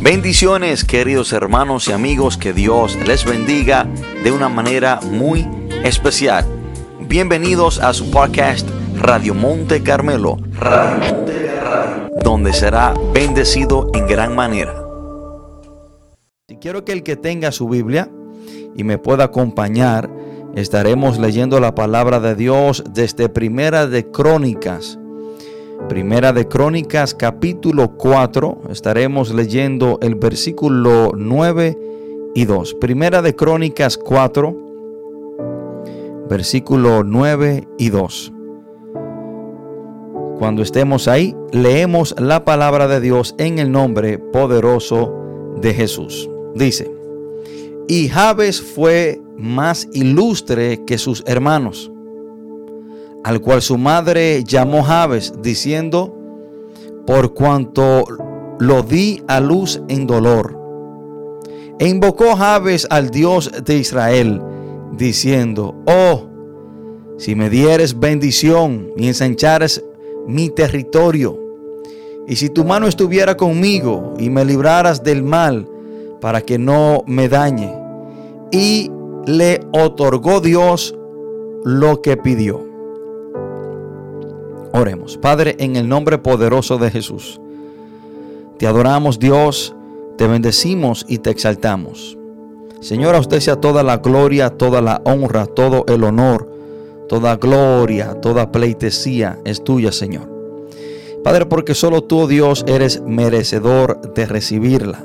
Bendiciones 0.00 0.84
queridos 0.84 1.32
hermanos 1.32 1.88
y 1.88 1.92
amigos, 1.92 2.36
que 2.36 2.52
Dios 2.52 2.98
les 3.06 3.24
bendiga 3.24 3.88
de 4.22 4.30
una 4.30 4.48
manera 4.50 5.00
muy 5.00 5.48
especial. 5.84 6.44
Bienvenidos 7.00 7.80
a 7.80 7.94
su 7.94 8.10
podcast 8.10 8.68
Radio 8.96 9.34
Monte 9.34 9.82
Carmelo, 9.82 10.36
donde 12.22 12.52
será 12.52 12.94
bendecido 13.14 13.90
en 13.94 14.06
gran 14.06 14.34
manera. 14.34 14.74
Si 16.46 16.56
quiero 16.56 16.84
que 16.84 16.92
el 16.92 17.02
que 17.02 17.16
tenga 17.16 17.50
su 17.50 17.66
Biblia 17.66 18.10
y 18.76 18.84
me 18.84 18.98
pueda 18.98 19.24
acompañar, 19.24 20.10
estaremos 20.54 21.18
leyendo 21.18 21.58
la 21.58 21.74
palabra 21.74 22.20
de 22.20 22.34
Dios 22.34 22.84
desde 22.92 23.30
Primera 23.30 23.86
de 23.86 24.10
Crónicas 24.10 24.98
Primera 25.88 26.32
de 26.32 26.48
Crónicas 26.48 27.14
capítulo 27.14 27.96
4, 27.96 28.62
estaremos 28.70 29.32
leyendo 29.32 30.00
el 30.02 30.16
versículo 30.16 31.12
9 31.16 31.78
y 32.34 32.44
2. 32.44 32.74
Primera 32.74 33.22
de 33.22 33.36
Crónicas 33.36 33.96
4, 33.96 34.56
versículo 36.28 37.04
9 37.04 37.68
y 37.78 37.90
2. 37.90 38.32
Cuando 40.40 40.62
estemos 40.62 41.06
ahí, 41.06 41.36
leemos 41.52 42.16
la 42.18 42.44
palabra 42.44 42.88
de 42.88 43.00
Dios 43.00 43.36
en 43.38 43.60
el 43.60 43.70
nombre 43.70 44.18
poderoso 44.18 45.14
de 45.60 45.72
Jesús. 45.72 46.28
Dice, 46.56 46.90
y 47.86 48.08
Jabes 48.08 48.60
fue 48.60 49.20
más 49.36 49.88
ilustre 49.92 50.84
que 50.84 50.98
sus 50.98 51.22
hermanos 51.28 51.92
al 53.26 53.40
cual 53.40 53.60
su 53.60 53.76
madre 53.76 54.44
llamó 54.44 54.84
Jabes, 54.84 55.32
diciendo, 55.42 56.16
por 57.08 57.34
cuanto 57.34 58.04
lo 58.60 58.84
di 58.84 59.20
a 59.26 59.40
luz 59.40 59.82
en 59.88 60.06
dolor. 60.06 60.56
E 61.80 61.88
invocó 61.88 62.36
Jabes 62.36 62.86
al 62.88 63.10
Dios 63.10 63.50
de 63.64 63.78
Israel, 63.78 64.40
diciendo, 64.92 65.74
oh, 65.88 66.28
si 67.18 67.34
me 67.34 67.50
dieres 67.50 67.98
bendición 67.98 68.92
y 68.96 69.08
ensanchares 69.08 69.84
mi 70.28 70.48
territorio, 70.48 71.36
y 72.28 72.36
si 72.36 72.48
tu 72.48 72.64
mano 72.64 72.86
estuviera 72.86 73.36
conmigo 73.36 74.14
y 74.20 74.30
me 74.30 74.44
libraras 74.44 75.02
del 75.02 75.24
mal, 75.24 75.68
para 76.20 76.42
que 76.42 76.58
no 76.58 77.02
me 77.08 77.28
dañe. 77.28 77.74
Y 78.52 78.88
le 79.26 79.62
otorgó 79.72 80.40
Dios 80.40 80.94
lo 81.64 82.00
que 82.02 82.16
pidió. 82.16 82.75
Oremos. 84.72 85.16
Padre, 85.16 85.56
en 85.58 85.76
el 85.76 85.88
nombre 85.88 86.18
poderoso 86.18 86.78
de 86.78 86.90
Jesús, 86.90 87.40
te 88.58 88.66
adoramos 88.66 89.18
Dios, 89.18 89.74
te 90.16 90.26
bendecimos 90.26 91.04
y 91.08 91.18
te 91.18 91.30
exaltamos. 91.30 92.16
Señor, 92.80 93.14
a 93.14 93.20
usted 93.20 93.40
sea 93.40 93.56
toda 93.56 93.82
la 93.82 93.98
gloria, 93.98 94.50
toda 94.50 94.80
la 94.82 95.00
honra, 95.04 95.46
todo 95.46 95.84
el 95.88 96.04
honor, 96.04 96.48
toda 97.08 97.36
gloria, 97.36 98.20
toda 98.20 98.52
pleitesía 98.52 99.38
es 99.44 99.64
tuya, 99.64 99.92
Señor. 99.92 100.30
Padre, 101.24 101.46
porque 101.46 101.74
solo 101.74 102.02
tú, 102.04 102.26
Dios, 102.28 102.64
eres 102.68 103.02
merecedor 103.02 104.14
de 104.14 104.26
recibirla. 104.26 105.04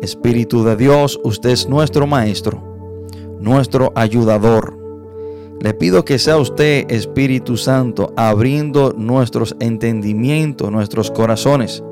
Espíritu 0.00 0.64
de 0.64 0.76
Dios, 0.76 1.18
usted 1.24 1.50
es 1.50 1.68
nuestro 1.68 2.06
Maestro, 2.06 2.62
nuestro 3.40 3.92
ayudador 3.96 4.83
le 5.60 5.72
pido 5.72 6.04
que 6.04 6.18
sea 6.18 6.36
usted, 6.36 6.90
Espíritu 6.90 7.56
Santo, 7.56 8.12
abriendo 8.16 8.92
nuestros 8.96 9.56
entendimientos, 9.60 10.70
nuestros 10.70 11.10
corazones, 11.10 11.82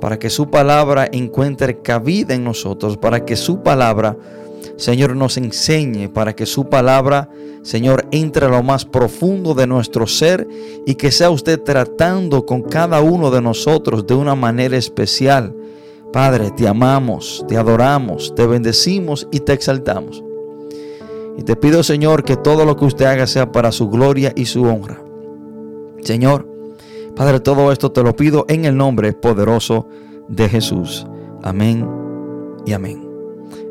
para 0.00 0.18
que 0.18 0.30
su 0.30 0.50
palabra 0.50 1.08
encuentre 1.12 1.80
cabida 1.80 2.34
en 2.34 2.42
nosotros, 2.42 2.96
para 2.96 3.24
que 3.24 3.36
su 3.36 3.62
palabra, 3.62 4.16
Señor, 4.76 5.14
nos 5.14 5.36
enseñe, 5.36 6.08
para 6.08 6.34
que 6.34 6.44
su 6.44 6.68
palabra, 6.68 7.28
Señor, 7.62 8.06
entre 8.10 8.46
a 8.46 8.48
lo 8.48 8.64
más 8.64 8.84
profundo 8.84 9.54
de 9.54 9.68
nuestro 9.68 10.08
ser 10.08 10.48
y 10.84 10.96
que 10.96 11.12
sea 11.12 11.30
usted 11.30 11.60
tratando 11.62 12.44
con 12.44 12.62
cada 12.62 13.00
uno 13.00 13.30
de 13.30 13.42
nosotros 13.42 14.06
de 14.06 14.14
una 14.14 14.34
manera 14.34 14.76
especial. 14.76 15.54
Padre, 16.12 16.50
te 16.50 16.66
amamos, 16.66 17.44
te 17.46 17.56
adoramos, 17.56 18.34
te 18.34 18.44
bendecimos 18.44 19.28
y 19.30 19.38
te 19.38 19.52
exaltamos. 19.52 20.24
Y 21.36 21.44
te 21.44 21.56
pido, 21.56 21.82
Señor, 21.82 22.24
que 22.24 22.36
todo 22.36 22.64
lo 22.64 22.76
que 22.76 22.84
usted 22.84 23.06
haga 23.06 23.26
sea 23.26 23.52
para 23.52 23.72
su 23.72 23.88
gloria 23.88 24.32
y 24.36 24.46
su 24.46 24.64
honra. 24.64 25.02
Señor, 26.02 26.46
Padre, 27.16 27.40
todo 27.40 27.72
esto 27.72 27.92
te 27.92 28.02
lo 28.02 28.16
pido 28.16 28.44
en 28.48 28.64
el 28.64 28.76
nombre 28.76 29.12
poderoso 29.12 29.86
de 30.28 30.48
Jesús. 30.48 31.06
Amén 31.42 31.88
y 32.64 32.72
amén. 32.72 33.06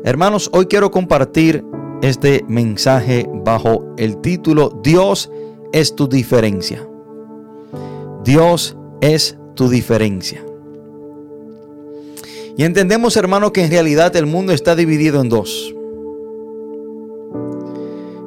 Hermanos, 0.04 0.48
hoy 0.52 0.66
quiero 0.66 0.90
compartir 0.90 1.64
este 2.02 2.44
mensaje 2.48 3.28
bajo 3.32 3.94
el 3.96 4.20
título 4.20 4.80
Dios 4.82 5.30
es 5.72 5.94
tu 5.94 6.08
diferencia. 6.08 6.86
Dios 8.24 8.76
es 9.00 9.36
tu 9.54 9.68
diferencia. 9.68 10.44
Y 12.56 12.64
entendemos, 12.64 13.16
hermano, 13.16 13.52
que 13.52 13.64
en 13.64 13.70
realidad 13.70 14.14
el 14.16 14.26
mundo 14.26 14.52
está 14.52 14.76
dividido 14.76 15.20
en 15.20 15.28
dos. 15.28 15.74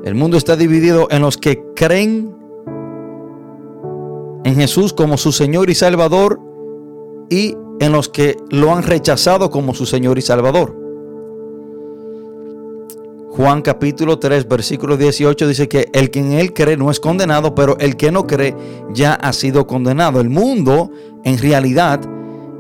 El 0.06 0.14
mundo 0.14 0.38
está 0.38 0.56
dividido 0.56 1.08
en 1.10 1.24
los 1.24 1.36
que 1.36 1.66
creen 1.76 2.32
en 4.44 4.56
Jesús 4.56 4.94
como 4.94 5.18
su 5.18 5.32
Señor 5.32 5.72
y 5.72 5.74
Salvador 5.74 6.40
y 7.32 7.58
en 7.80 7.92
los 7.92 8.08
que 8.10 8.38
lo 8.52 8.72
han 8.72 8.84
rechazado 8.84 9.50
como 9.50 9.74
su 9.74 9.88
Señor 9.88 10.20
y 10.20 10.22
Salvador. 10.22 10.80
Juan 13.32 13.64
capítulo 13.64 14.20
3 14.20 14.48
versículo 14.48 14.96
18 14.96 15.48
dice 15.48 15.68
que 15.68 15.90
el 15.92 16.12
que 16.12 16.20
en 16.20 16.34
él 16.34 16.54
cree 16.54 16.78
no 16.78 16.92
es 16.92 17.00
condenado, 17.00 17.56
pero 17.56 17.76
el 17.80 17.98
que 17.98 18.12
no 18.12 18.28
cree 18.28 18.56
ya 18.94 19.16
ha 19.16 19.34
sido 19.34 19.66
condenado. 19.66 20.22
El 20.22 20.30
mundo 20.30 20.92
en 21.24 21.40
realidad 21.40 22.00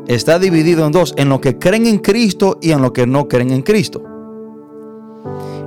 está 0.08 0.40
dividido 0.40 0.84
en 0.84 0.92
dos, 0.92 1.14
en 1.16 1.30
los 1.30 1.42
que 1.42 1.60
creen 1.60 1.86
en 1.86 2.00
Cristo 2.00 2.58
y 2.60 2.72
en 2.72 2.82
los 2.82 2.92
que 2.92 3.06
no 3.06 3.28
creen 3.28 3.52
en 3.52 3.62
Cristo. 3.62 4.02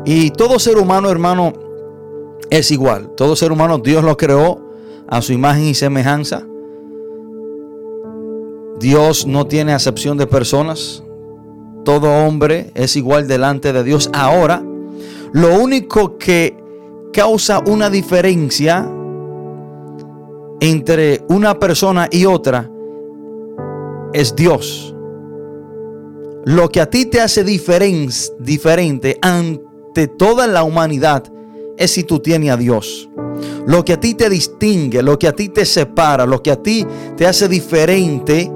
Y 0.04 0.30
todo 0.30 0.58
ser 0.58 0.76
humano, 0.78 1.10
hermano, 1.10 1.67
es 2.50 2.70
igual. 2.70 3.10
Todo 3.16 3.36
ser 3.36 3.52
humano 3.52 3.78
Dios 3.78 4.04
lo 4.04 4.16
creó 4.16 4.60
a 5.08 5.22
su 5.22 5.32
imagen 5.32 5.64
y 5.64 5.74
semejanza. 5.74 6.46
Dios 8.78 9.26
no 9.26 9.46
tiene 9.46 9.72
acepción 9.72 10.18
de 10.18 10.26
personas. 10.26 11.02
Todo 11.84 12.26
hombre 12.26 12.70
es 12.74 12.96
igual 12.96 13.26
delante 13.26 13.72
de 13.72 13.82
Dios. 13.82 14.10
Ahora, 14.12 14.62
lo 15.32 15.58
único 15.58 16.18
que 16.18 16.56
causa 17.12 17.60
una 17.66 17.90
diferencia 17.90 18.88
entre 20.60 21.24
una 21.28 21.58
persona 21.58 22.08
y 22.10 22.26
otra 22.26 22.70
es 24.12 24.34
Dios. 24.36 24.94
Lo 26.44 26.68
que 26.68 26.80
a 26.80 26.88
ti 26.88 27.06
te 27.06 27.20
hace 27.20 27.44
diferente 27.44 29.18
ante 29.20 30.06
toda 30.06 30.46
la 30.46 30.62
humanidad 30.62 31.24
es 31.78 31.92
si 31.92 32.04
tú 32.04 32.18
tienes 32.18 32.50
a 32.50 32.56
Dios. 32.56 33.08
Lo 33.66 33.84
que 33.84 33.94
a 33.94 34.00
ti 34.00 34.14
te 34.14 34.28
distingue, 34.28 35.02
lo 35.02 35.18
que 35.18 35.28
a 35.28 35.32
ti 35.32 35.48
te 35.48 35.64
separa, 35.64 36.26
lo 36.26 36.42
que 36.42 36.50
a 36.50 36.62
ti 36.62 36.86
te 37.16 37.26
hace 37.26 37.48
diferente 37.48 38.50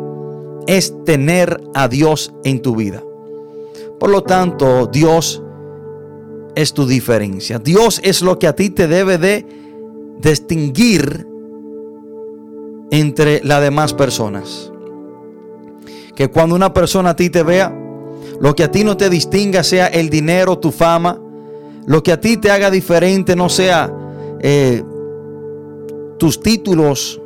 es 0.67 0.95
tener 1.05 1.63
a 1.75 1.89
Dios 1.89 2.33
en 2.45 2.61
tu 2.61 2.77
vida. 2.77 3.03
Por 3.99 4.11
lo 4.11 4.23
tanto, 4.23 4.87
Dios 4.87 5.43
es 6.55 6.75
tu 6.75 6.87
diferencia. 6.87 7.59
Dios 7.59 8.01
es 8.03 8.23
lo 8.23 8.39
que 8.39 8.49
a 8.49 8.55
ti 8.55 8.71
te 8.71 8.89
debe 8.89 9.19
de 9.19 9.47
distinguir 10.21 11.27
entre 12.91 13.41
las 13.45 13.63
demás 13.63 13.95
personas. 13.95 14.73
Que 16.15 16.29
cuando 16.29 16.55
una 16.55 16.73
persona 16.73 17.11
a 17.11 17.17
ti 17.17 17.31
te 17.31 17.43
vea, 17.43 17.75
lo 18.41 18.55
que 18.55 18.65
a 18.65 18.71
ti 18.71 18.85
no 18.85 18.97
te 18.97 19.09
distinga 19.09 19.63
sea 19.63 19.87
el 19.87 20.11
dinero, 20.11 20.59
tu 20.59 20.73
fama, 20.73 21.21
lo 21.87 22.03
que 22.03 22.13
a 22.13 22.21
ti 22.21 22.37
te 22.37 22.51
haga 22.51 22.71
diferente 22.71 23.37
no 23.37 23.49
sea 23.49 23.93
eh, 24.41 24.83
tus 26.19 26.41
títulos. 26.41 27.21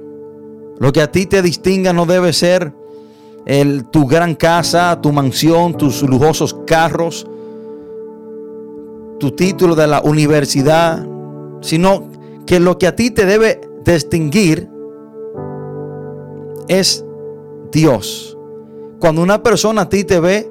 Lo 0.78 0.92
que 0.92 1.00
a 1.00 1.10
ti 1.10 1.26
te 1.26 1.42
distinga 1.42 1.92
no 1.92 2.06
debe 2.06 2.32
ser 2.32 2.72
tu 3.90 4.06
gran 4.06 4.34
casa, 4.34 5.00
tu 5.00 5.12
mansión, 5.12 5.76
tus 5.76 6.02
lujosos 6.02 6.54
carros, 6.66 7.26
tu 9.18 9.30
título 9.30 9.76
de 9.76 9.86
la 9.86 10.00
universidad, 10.00 11.06
sino 11.60 12.10
que 12.44 12.60
lo 12.60 12.76
que 12.76 12.88
a 12.88 12.96
ti 12.96 13.10
te 13.10 13.24
debe 13.24 13.60
distinguir 13.84 14.68
es 16.68 17.04
Dios. 17.70 18.36
Cuando 18.98 19.22
una 19.22 19.42
persona 19.42 19.82
a 19.82 19.88
ti 19.88 20.04
te 20.04 20.20
ve, 20.20 20.50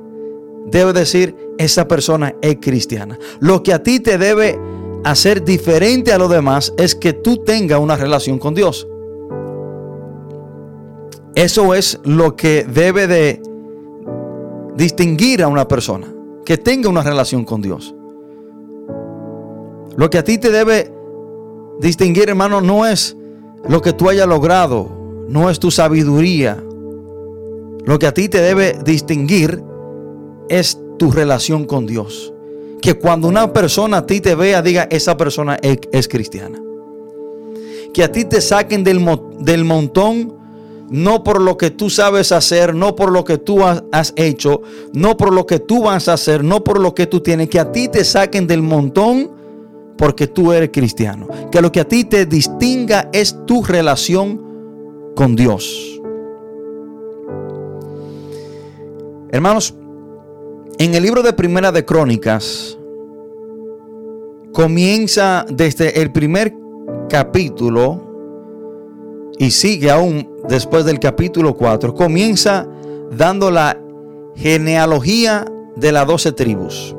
debe 0.67 0.93
decir, 0.93 1.35
esa 1.57 1.87
persona 1.87 2.35
es 2.41 2.57
cristiana. 2.61 3.17
Lo 3.39 3.63
que 3.63 3.73
a 3.73 3.81
ti 3.81 3.99
te 3.99 4.17
debe 4.17 4.59
hacer 5.03 5.43
diferente 5.43 6.11
a 6.11 6.17
los 6.17 6.29
demás 6.29 6.73
es 6.77 6.95
que 6.95 7.13
tú 7.13 7.37
tengas 7.37 7.79
una 7.79 7.95
relación 7.95 8.39
con 8.39 8.55
Dios. 8.55 8.87
Eso 11.35 11.73
es 11.75 11.99
lo 12.03 12.35
que 12.35 12.63
debe 12.63 13.07
de 13.07 13.41
distinguir 14.75 15.43
a 15.43 15.47
una 15.47 15.67
persona 15.67 16.07
que 16.45 16.57
tenga 16.57 16.89
una 16.89 17.01
relación 17.01 17.43
con 17.43 17.61
Dios. 17.61 17.93
Lo 19.97 20.09
que 20.09 20.17
a 20.17 20.23
ti 20.23 20.37
te 20.37 20.51
debe 20.51 20.91
distinguir, 21.79 22.29
hermano, 22.29 22.61
no 22.61 22.85
es 22.85 23.17
lo 23.67 23.81
que 23.81 23.93
tú 23.93 24.09
hayas 24.09 24.27
logrado, 24.27 24.89
no 25.27 25.49
es 25.49 25.59
tu 25.59 25.71
sabiduría. 25.71 26.63
Lo 27.85 27.99
que 27.99 28.07
a 28.07 28.13
ti 28.13 28.29
te 28.29 28.41
debe 28.41 28.77
distinguir 28.83 29.63
es 30.49 30.79
tu 30.97 31.11
relación 31.11 31.65
con 31.65 31.85
Dios. 31.85 32.33
Que 32.81 32.95
cuando 32.95 33.27
una 33.27 33.51
persona 33.51 33.97
a 33.97 34.05
ti 34.05 34.21
te 34.21 34.35
vea, 34.35 34.61
diga, 34.61 34.87
esa 34.91 35.17
persona 35.17 35.57
es, 35.61 36.07
cristiana. 36.07 36.61
Que 37.93 38.03
a 38.03 38.11
ti 38.11 38.25
te 38.25 38.41
saquen 38.41 38.83
del, 38.83 39.03
del 39.39 39.65
montón 39.65 40.35
no 40.89 41.23
por 41.23 41.41
lo 41.41 41.57
que 41.57 41.71
tú 41.71 41.89
sabes 41.89 42.31
hacer, 42.31 42.75
no 42.75 42.95
por 42.95 43.11
lo 43.11 43.23
que 43.23 43.37
tú 43.37 43.63
has 43.63 44.13
hecho, 44.15 44.61
no 44.93 45.17
por 45.17 45.33
lo 45.33 45.45
que 45.45 45.59
tú 45.59 45.83
vas 45.83 46.07
a 46.07 46.13
hacer, 46.13 46.43
no 46.43 46.63
por 46.63 46.79
lo 46.79 46.93
que 46.93 47.07
tú 47.07 47.21
tienes, 47.21 47.49
que 47.49 47.59
a 47.59 47.71
ti 47.71 47.87
te 47.87 48.03
saquen 48.03 48.45
del 48.45 48.61
montón 48.61 49.31
porque 49.97 50.27
tú 50.27 50.51
eres 50.51 50.69
cristiano. 50.71 51.27
Que 51.51 51.61
lo 51.61 51.71
que 51.71 51.79
a 51.79 51.87
ti 51.87 52.03
te 52.03 52.25
distinga 52.25 53.09
es 53.13 53.35
tu 53.45 53.63
relación 53.63 54.41
con 55.15 55.35
Dios. 55.35 56.01
Hermanos, 59.31 59.73
en 60.77 60.93
el 60.93 61.03
libro 61.03 61.21
de 61.23 61.33
Primera 61.33 61.71
de 61.71 61.85
Crónicas 61.85 62.77
comienza 64.51 65.45
desde 65.49 66.01
el 66.01 66.11
primer 66.11 66.53
capítulo 67.09 68.01
y 69.37 69.51
sigue 69.51 69.89
aún 69.89 70.29
después 70.47 70.85
del 70.85 70.99
capítulo 70.99 71.55
4, 71.55 71.93
comienza 71.93 72.67
dando 73.11 73.51
la 73.51 73.79
genealogía 74.35 75.45
de 75.75 75.91
las 75.91 76.07
doce 76.07 76.31
tribus. 76.31 76.95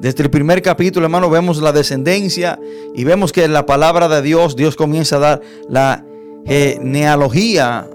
Desde 0.00 0.22
el 0.22 0.30
primer 0.30 0.62
capítulo, 0.62 1.06
hermano, 1.06 1.28
vemos 1.28 1.60
la 1.60 1.72
descendencia 1.72 2.58
y 2.94 3.04
vemos 3.04 3.32
que 3.32 3.44
en 3.44 3.52
la 3.52 3.66
palabra 3.66 4.08
de 4.08 4.22
Dios, 4.22 4.56
Dios 4.56 4.74
comienza 4.74 5.16
a 5.16 5.20
dar 5.20 5.40
la 5.68 6.04
genealogía 6.46 7.86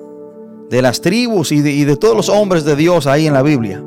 de 0.69 0.81
las 0.81 1.01
tribus 1.01 1.51
y 1.51 1.61
de, 1.61 1.97
todos 1.97 2.15
los 2.15 2.29
hombres 2.29 2.65
de 2.65 2.75
Dios 2.75 3.07
ahí 3.07 3.27
en 3.27 3.33
la 3.33 3.41
Biblia. 3.41 3.83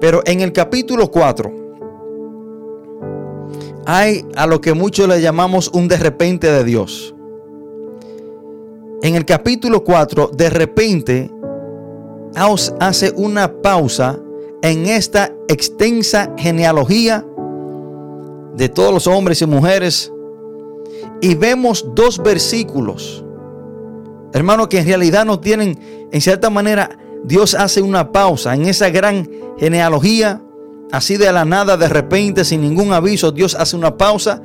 Pero 0.00 0.22
en 0.26 0.40
el 0.40 0.52
capítulo 0.52 1.10
4, 1.10 1.52
hay 3.86 4.24
a 4.36 4.46
lo 4.46 4.60
que 4.60 4.74
muchos 4.74 5.08
le 5.08 5.20
llamamos 5.20 5.68
un 5.68 5.88
de 5.88 5.96
repente 5.96 6.50
de 6.50 6.64
Dios. 6.64 7.14
En 9.02 9.14
el 9.14 9.24
capítulo 9.24 9.84
4, 9.84 10.30
de 10.34 10.50
repente, 10.50 11.30
hace 12.80 13.12
una 13.16 13.52
pausa 13.62 14.18
en 14.62 14.86
esta 14.86 15.32
extensa 15.48 16.32
genealogía 16.38 17.24
de 18.56 18.68
todos 18.68 18.92
los 18.92 19.06
hombres 19.06 19.42
y 19.42 19.46
mujeres 19.46 20.10
y 21.20 21.34
vemos 21.34 21.84
dos 21.94 22.22
versículos, 22.22 23.24
hermanos, 24.34 24.68
que 24.68 24.80
en 24.80 24.86
realidad 24.86 25.24
no 25.24 25.40
tienen, 25.40 26.08
en 26.12 26.20
cierta 26.20 26.50
manera, 26.50 26.90
Dios 27.24 27.54
hace 27.54 27.80
una 27.80 28.12
pausa 28.12 28.54
en 28.54 28.66
esa 28.66 28.90
gran 28.90 29.28
genealogía 29.58 30.42
así 30.92 31.16
de 31.16 31.32
la 31.32 31.44
nada, 31.44 31.76
de 31.76 31.88
repente, 31.88 32.44
sin 32.44 32.60
ningún 32.60 32.92
aviso, 32.92 33.32
Dios 33.32 33.54
hace 33.54 33.76
una 33.76 33.96
pausa. 33.96 34.42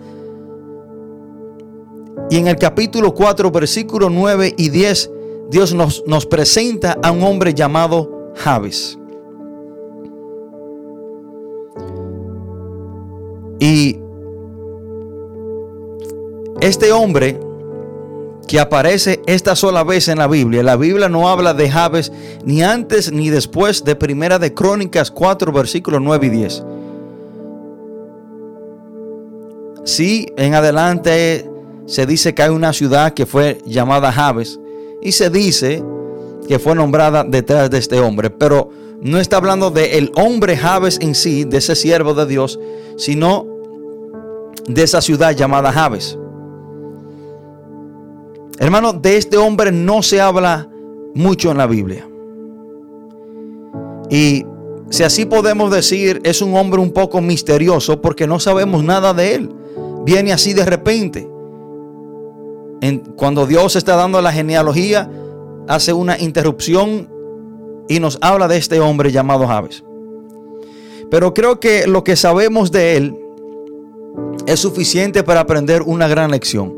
Y 2.30 2.38
en 2.38 2.48
el 2.48 2.56
capítulo 2.56 3.14
4, 3.14 3.52
versículo 3.52 4.10
9 4.10 4.56
y 4.58 4.70
10, 4.70 5.12
Dios 5.50 5.74
nos, 5.74 6.04
nos 6.08 6.26
presenta 6.26 6.98
a 7.04 7.12
un 7.12 7.24
hombre 7.24 7.54
llamado 7.54 8.32
Javes. 8.36 8.98
Y 13.60 14.00
este 16.62 16.92
hombre 16.92 17.40
que 18.50 18.60
aparece 18.60 19.22
esta 19.28 19.56
sola 19.56 19.84
vez 19.84 20.08
en 20.08 20.18
la 20.18 20.28
Biblia. 20.28 20.64
La 20.64 20.76
Biblia 20.76 21.08
no 21.08 21.30
habla 21.30 21.54
de 21.54 21.70
Jabes 21.70 22.12
ni 22.44 22.64
antes 22.64 23.12
ni 23.12 23.30
después 23.30 23.84
de 23.84 23.96
Primera 23.96 24.40
de 24.40 24.56
Crónicas 24.56 25.12
4, 25.12 25.52
versículos 25.52 26.02
9 26.02 26.26
y 26.26 26.30
10. 26.32 26.64
Sí, 29.86 30.34
en 30.36 30.56
adelante 30.56 31.48
se 31.86 32.08
dice 32.08 32.34
que 32.34 32.42
hay 32.42 32.50
una 32.50 32.74
ciudad 32.74 33.14
que 33.14 33.28
fue 33.28 33.60
llamada 33.68 34.12
Jabes 34.12 34.60
y 35.00 35.12
se 35.12 35.30
dice 35.30 35.84
que 36.48 36.58
fue 36.58 36.74
nombrada 36.74 37.24
detrás 37.24 37.70
de 37.70 37.78
este 37.78 38.00
hombre, 38.00 38.32
pero 38.32 38.72
no 39.00 39.20
está 39.20 39.38
hablando 39.38 39.70
de 39.70 40.00
el 40.00 40.12
hombre 40.16 40.58
Jabes 40.58 40.98
en 41.02 41.14
sí, 41.14 41.44
de 41.44 41.58
ese 41.58 41.76
siervo 41.76 42.16
de 42.16 42.26
Dios, 42.26 42.60
sino 42.98 43.46
de 44.68 44.82
esa 44.82 45.02
ciudad 45.02 45.36
llamada 45.36 45.72
Jabes. 45.72 46.18
Hermano, 48.60 48.92
de 48.92 49.16
este 49.16 49.38
hombre 49.38 49.72
no 49.72 50.04
se 50.04 50.20
habla 50.20 50.70
mucho 51.16 51.50
en 51.50 51.58
la 51.58 51.66
Biblia. 51.66 52.06
Y 54.10 54.46
si 54.90 55.04
así 55.04 55.26
podemos 55.26 55.72
decir, 55.72 56.20
es 56.24 56.42
un 56.42 56.56
hombre 56.56 56.82
un 56.82 56.92
poco 56.92 57.22
misterioso 57.22 58.02
porque 58.02 58.28
no 58.28 58.38
sabemos 58.40 58.84
nada 58.84 59.14
de 59.14 59.36
él. 59.36 59.50
Viene 60.04 60.34
así 60.34 60.54
de 60.54 60.66
repente. 60.66 61.28
cuando 63.16 63.46
Dios 63.46 63.76
está 63.76 63.96
dando 63.96 64.22
la 64.22 64.32
genealogía, 64.32 65.10
hace 65.68 65.94
una 65.94 66.18
interrupción 66.20 67.10
y 67.88 68.00
nos 68.00 68.18
habla 68.22 68.48
de 68.48 68.58
este 68.58 68.80
hombre 68.80 69.12
llamado 69.12 69.48
Javes. 69.48 69.84
Pero 71.10 71.34
creo 71.34 71.60
que 71.60 71.88
lo 71.88 72.04
que 72.04 72.16
sabemos 72.16 72.72
de 72.72 72.98
él 72.98 73.18
es 74.48 74.60
suficiente 74.60 75.24
para 75.24 75.42
aprender 75.42 75.82
una 75.82 76.08
gran 76.08 76.32
lección. 76.32 76.74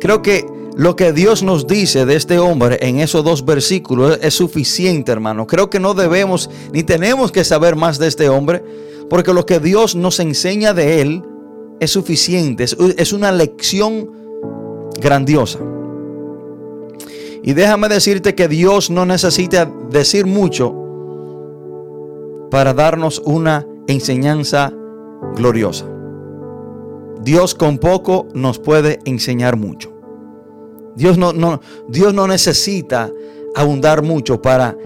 Creo 0.00 0.22
que 0.22 0.44
lo 0.76 0.94
que 0.94 1.14
Dios 1.14 1.42
nos 1.42 1.66
dice 1.66 2.04
de 2.04 2.16
este 2.16 2.38
hombre 2.38 2.78
en 2.82 3.00
esos 3.00 3.24
dos 3.24 3.46
versículos 3.46 4.18
es 4.20 4.34
suficiente, 4.34 5.10
hermano. 5.10 5.46
Creo 5.46 5.70
que 5.70 5.80
no 5.80 5.94
debemos 5.94 6.50
ni 6.70 6.82
tenemos 6.82 7.32
que 7.32 7.44
saber 7.44 7.76
más 7.76 7.98
de 7.98 8.08
este 8.08 8.28
hombre, 8.28 8.62
porque 9.08 9.32
lo 9.32 9.46
que 9.46 9.58
Dios 9.58 9.96
nos 9.96 10.20
enseña 10.20 10.74
de 10.74 11.00
él 11.00 11.22
es 11.80 11.90
suficiente, 11.92 12.64
es, 12.64 13.12
una 13.14 13.32
lección 13.32 14.10
grandiosa. 15.00 15.60
Y 17.42 17.54
déjame 17.54 17.88
decirte 17.88 18.34
que 18.34 18.46
Dios 18.46 18.90
no 18.90 19.06
necesita 19.06 19.70
decir 19.90 20.26
mucho 20.26 20.74
para 22.50 22.74
darnos 22.74 23.22
una 23.24 23.66
enseñanza 23.86 24.74
gloriosa. 25.36 25.86
Dios 27.22 27.54
con 27.54 27.78
poco 27.78 28.26
nos 28.34 28.58
puede 28.58 28.98
enseñar 29.06 29.56
mucho. 29.56 29.95
Dios 30.96 31.18
no, 31.18 31.32
no, 31.32 31.60
Dios 31.88 32.14
no 32.14 32.26
necesita 32.26 33.10
abundar 33.54 34.02
mucho 34.02 34.40
para 34.40 34.76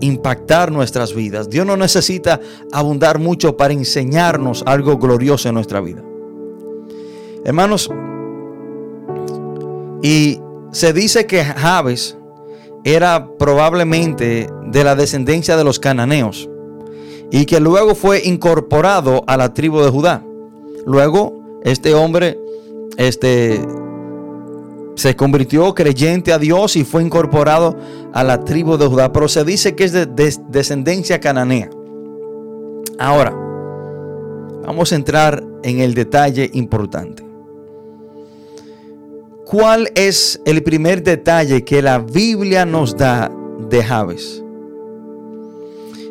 impactar 0.00 0.70
nuestras 0.70 1.14
vidas. 1.14 1.48
Dios 1.48 1.66
no 1.66 1.76
necesita 1.76 2.40
abundar 2.72 3.18
mucho 3.18 3.56
para 3.56 3.72
enseñarnos 3.72 4.62
algo 4.66 4.98
glorioso 4.98 5.48
en 5.48 5.54
nuestra 5.54 5.80
vida. 5.80 6.02
Hermanos, 7.44 7.90
y 10.02 10.40
se 10.72 10.92
dice 10.92 11.26
que 11.26 11.42
Javes 11.44 12.16
era 12.84 13.28
probablemente 13.38 14.48
de 14.66 14.84
la 14.84 14.94
descendencia 14.94 15.56
de 15.56 15.64
los 15.64 15.78
cananeos 15.78 16.48
y 17.30 17.46
que 17.46 17.60
luego 17.60 17.94
fue 17.94 18.22
incorporado 18.24 19.24
a 19.26 19.36
la 19.36 19.54
tribu 19.54 19.80
de 19.80 19.90
Judá. 19.90 20.22
Luego, 20.86 21.60
este 21.64 21.94
hombre 21.94 22.38
este, 22.96 23.60
se 24.94 25.16
convirtió 25.16 25.74
creyente 25.74 26.32
a 26.32 26.38
Dios 26.38 26.76
y 26.76 26.84
fue 26.84 27.02
incorporado 27.02 27.76
a 28.12 28.22
la 28.22 28.44
tribu 28.44 28.76
de 28.76 28.86
Judá, 28.86 29.12
pero 29.12 29.28
se 29.28 29.44
dice 29.44 29.74
que 29.74 29.84
es 29.84 29.92
de, 29.92 30.06
descendencia 30.48 31.20
cananea. 31.20 31.68
Ahora, 32.98 33.30
vamos 34.64 34.92
a 34.92 34.96
entrar 34.96 35.42
en 35.62 35.80
el 35.80 35.94
detalle 35.94 36.50
importante. 36.52 37.24
¿Cuál 39.44 39.90
es 39.94 40.40
el 40.44 40.62
primer 40.62 41.02
detalle 41.02 41.64
que 41.64 41.82
la 41.82 41.98
Biblia 41.98 42.64
nos 42.64 42.96
da 42.96 43.30
de 43.68 43.82
Javes? 43.82 44.42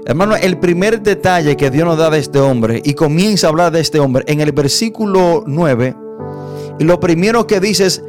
Hermano, 0.06 0.36
el 0.36 0.58
primer 0.58 1.02
detalle 1.02 1.56
que 1.56 1.72
Dios 1.72 1.86
nos 1.86 1.98
da 1.98 2.10
de 2.10 2.20
este 2.20 2.40
hombre 2.40 2.82
y 2.84 2.94
comienza 2.94 3.48
a 3.48 3.50
hablar 3.52 3.72
de 3.72 3.80
este 3.80 4.00
hombre 4.00 4.26
en 4.28 4.42
el 4.42 4.52
versículo 4.52 5.44
9, 5.48 5.96
y 6.80 6.84
lo 6.84 7.00
primero 7.00 7.48
que 7.48 7.60
dice 7.60 7.86
es, 7.86 8.04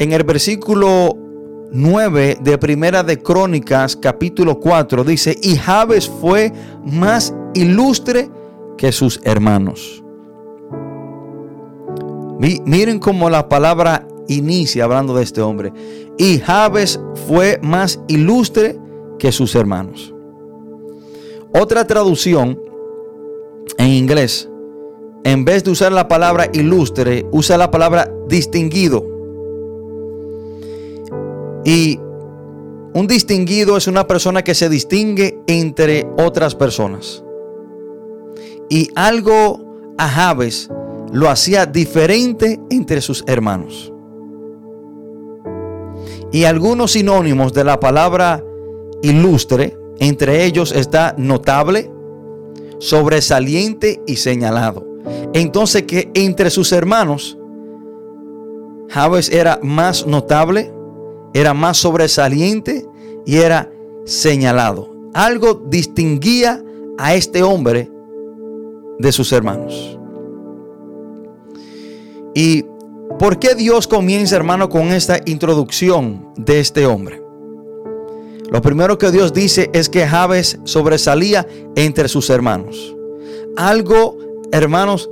en 0.00 0.12
el 0.12 0.24
versículo 0.24 1.14
9 1.72 2.38
de 2.40 2.56
Primera 2.56 3.02
de 3.02 3.22
Crónicas, 3.22 3.96
capítulo 3.96 4.58
4, 4.58 5.04
dice, 5.04 5.36
y 5.42 5.56
Jabes 5.56 6.08
fue 6.08 6.52
más 6.84 7.34
ilustre 7.52 8.30
que 8.78 8.92
sus 8.92 9.20
hermanos. 9.24 10.02
Miren 12.40 12.98
cómo 12.98 13.28
la 13.28 13.46
palabra 13.50 14.08
inicia 14.26 14.84
hablando 14.84 15.14
de 15.14 15.22
este 15.22 15.42
hombre. 15.42 15.70
Y 16.16 16.38
Jabes 16.38 16.98
fue 17.28 17.60
más 17.62 18.00
ilustre 18.08 18.78
que 19.18 19.32
sus 19.32 19.54
hermanos. 19.54 20.14
Otra 21.52 21.86
traducción 21.86 22.58
en 23.76 23.88
inglés, 23.88 24.48
en 25.24 25.44
vez 25.44 25.62
de 25.62 25.72
usar 25.72 25.92
la 25.92 26.08
palabra 26.08 26.48
ilustre, 26.54 27.26
usa 27.32 27.58
la 27.58 27.70
palabra 27.70 28.10
distinguido. 28.28 29.19
Y 31.64 31.98
un 32.92 33.06
distinguido 33.06 33.76
es 33.76 33.86
una 33.86 34.06
persona 34.06 34.42
que 34.42 34.54
se 34.54 34.68
distingue 34.68 35.38
entre 35.46 36.06
otras 36.18 36.54
personas. 36.54 37.22
Y 38.68 38.88
algo 38.94 39.94
a 39.98 40.08
Javes 40.08 40.70
lo 41.12 41.28
hacía 41.28 41.66
diferente 41.66 42.60
entre 42.70 43.00
sus 43.00 43.24
hermanos. 43.26 43.92
Y 46.32 46.44
algunos 46.44 46.92
sinónimos 46.92 47.52
de 47.52 47.64
la 47.64 47.80
palabra 47.80 48.44
ilustre, 49.02 49.76
entre 49.98 50.44
ellos 50.44 50.72
está 50.72 51.14
notable, 51.18 51.90
sobresaliente 52.78 54.00
y 54.06 54.16
señalado. 54.16 54.86
Entonces 55.34 55.82
que 55.82 56.10
entre 56.14 56.50
sus 56.50 56.72
hermanos, 56.72 57.36
Javes 58.88 59.30
era 59.30 59.58
más 59.62 60.06
notable, 60.06 60.72
era 61.34 61.54
más 61.54 61.78
sobresaliente 61.78 62.86
y 63.26 63.36
era 63.36 63.70
señalado. 64.04 64.90
Algo 65.14 65.54
distinguía 65.54 66.62
a 66.98 67.14
este 67.14 67.42
hombre 67.42 67.90
de 68.98 69.12
sus 69.12 69.32
hermanos. 69.32 69.98
¿Y 72.34 72.64
por 73.18 73.38
qué 73.38 73.54
Dios 73.54 73.86
comienza, 73.86 74.36
hermano, 74.36 74.68
con 74.68 74.92
esta 74.92 75.20
introducción 75.26 76.32
de 76.36 76.60
este 76.60 76.86
hombre? 76.86 77.22
Lo 78.50 78.60
primero 78.62 78.98
que 78.98 79.10
Dios 79.10 79.32
dice 79.32 79.70
es 79.72 79.88
que 79.88 80.06
Javes 80.06 80.58
sobresalía 80.64 81.46
entre 81.76 82.08
sus 82.08 82.30
hermanos. 82.30 82.96
Algo, 83.56 84.18
hermanos, 84.52 85.08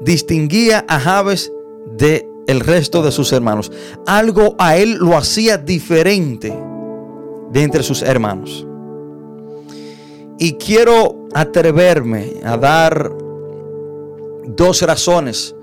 distinguía 0.00 0.84
a 0.88 0.98
Javes 0.98 1.52
de 1.96 2.28
el 2.46 2.60
resto 2.60 3.02
de 3.02 3.12
sus 3.12 3.32
hermanos. 3.32 3.72
Algo 4.06 4.54
a 4.58 4.76
él 4.76 4.94
lo 4.94 5.16
hacía 5.16 5.58
diferente 5.58 6.56
de 7.50 7.62
entre 7.62 7.82
sus 7.82 8.02
hermanos. 8.02 8.66
Y 10.38 10.54
quiero 10.54 11.26
atreverme 11.34 12.34
a 12.44 12.56
dar 12.56 13.12
dos 14.46 14.82
razones 14.82 15.54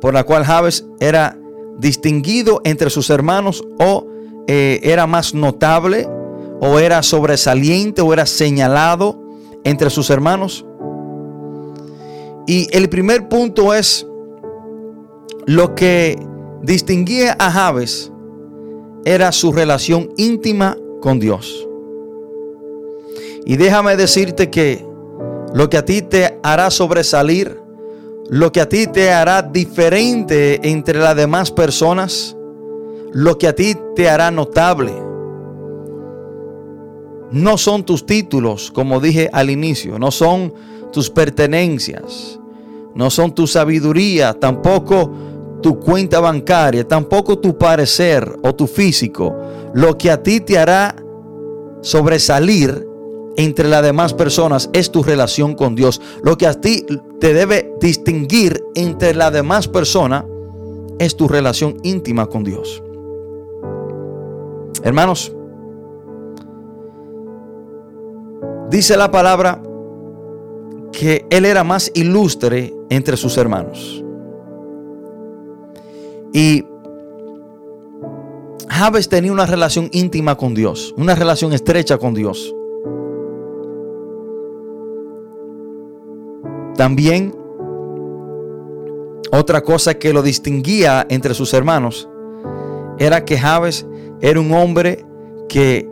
por 0.00 0.14
la 0.14 0.24
cual 0.24 0.44
Javes 0.44 0.84
era 1.00 1.38
distinguido 1.78 2.60
entre 2.64 2.90
sus 2.90 3.10
hermanos 3.10 3.62
o 3.78 4.06
eh, 4.46 4.80
era 4.82 5.06
más 5.06 5.34
notable 5.34 6.08
o 6.60 6.78
era 6.78 7.02
sobresaliente 7.02 8.02
o 8.02 8.12
era 8.12 8.26
señalado 8.26 9.20
entre 9.64 9.90
sus 9.90 10.10
hermanos. 10.10 10.64
Y 12.46 12.68
el 12.76 12.88
primer 12.88 13.28
punto 13.28 13.74
es 13.74 14.06
lo 15.46 15.76
que 15.76 16.18
distinguía 16.62 17.36
a 17.38 17.50
Javes 17.50 18.12
era 19.04 19.30
su 19.30 19.52
relación 19.52 20.10
íntima 20.16 20.76
con 21.00 21.20
Dios. 21.20 21.66
Y 23.44 23.56
déjame 23.56 23.96
decirte 23.96 24.50
que 24.50 24.84
lo 25.54 25.70
que 25.70 25.76
a 25.76 25.84
ti 25.84 26.02
te 26.02 26.40
hará 26.42 26.72
sobresalir, 26.72 27.60
lo 28.28 28.50
que 28.50 28.60
a 28.60 28.68
ti 28.68 28.88
te 28.88 29.12
hará 29.12 29.40
diferente 29.40 30.68
entre 30.68 30.98
las 30.98 31.14
demás 31.14 31.52
personas, 31.52 32.36
lo 33.12 33.38
que 33.38 33.46
a 33.46 33.54
ti 33.54 33.76
te 33.94 34.08
hará 34.08 34.32
notable, 34.32 34.92
no 37.30 37.56
son 37.56 37.84
tus 37.84 38.04
títulos, 38.04 38.72
como 38.72 38.98
dije 38.98 39.30
al 39.32 39.50
inicio, 39.50 39.96
no 40.00 40.10
son 40.10 40.52
tus 40.92 41.08
pertenencias, 41.08 42.40
no 42.96 43.10
son 43.10 43.32
tu 43.32 43.46
sabiduría, 43.46 44.34
tampoco 44.34 45.25
tu 45.66 45.80
cuenta 45.80 46.20
bancaria, 46.20 46.86
tampoco 46.86 47.40
tu 47.40 47.58
parecer 47.58 48.38
o 48.44 48.54
tu 48.54 48.68
físico. 48.68 49.34
Lo 49.74 49.98
que 49.98 50.12
a 50.12 50.22
ti 50.22 50.38
te 50.38 50.60
hará 50.60 50.94
sobresalir 51.80 52.86
entre 53.36 53.66
las 53.66 53.82
demás 53.82 54.14
personas 54.14 54.70
es 54.72 54.92
tu 54.92 55.02
relación 55.02 55.56
con 55.56 55.74
Dios. 55.74 56.00
Lo 56.22 56.38
que 56.38 56.46
a 56.46 56.54
ti 56.54 56.86
te 57.18 57.34
debe 57.34 57.74
distinguir 57.80 58.62
entre 58.76 59.12
las 59.12 59.32
demás 59.32 59.66
personas 59.66 60.22
es 61.00 61.16
tu 61.16 61.26
relación 61.26 61.78
íntima 61.82 62.26
con 62.26 62.44
Dios. 62.44 62.80
Hermanos, 64.84 65.34
dice 68.70 68.96
la 68.96 69.10
palabra 69.10 69.60
que 70.92 71.26
él 71.28 71.44
era 71.44 71.64
más 71.64 71.90
ilustre 71.92 72.72
entre 72.88 73.16
sus 73.16 73.36
hermanos. 73.36 74.04
Y 76.36 76.66
Javes 78.68 79.08
tenía 79.08 79.32
una 79.32 79.46
relación 79.46 79.88
íntima 79.90 80.36
con 80.36 80.52
Dios, 80.54 80.94
una 80.98 81.14
relación 81.14 81.54
estrecha 81.54 81.96
con 81.96 82.12
Dios. 82.12 82.54
También 86.76 87.34
otra 89.32 89.62
cosa 89.62 89.94
que 89.94 90.12
lo 90.12 90.20
distinguía 90.20 91.06
entre 91.08 91.32
sus 91.32 91.54
hermanos 91.54 92.06
era 92.98 93.24
que 93.24 93.38
Javes 93.38 93.86
era 94.20 94.38
un 94.38 94.52
hombre 94.52 95.06
que 95.48 95.88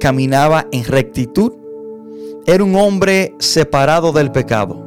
caminaba 0.00 0.66
en 0.72 0.82
rectitud, 0.84 1.52
era 2.46 2.64
un 2.64 2.74
hombre 2.74 3.34
separado 3.38 4.12
del 4.12 4.32
pecado. 4.32 4.82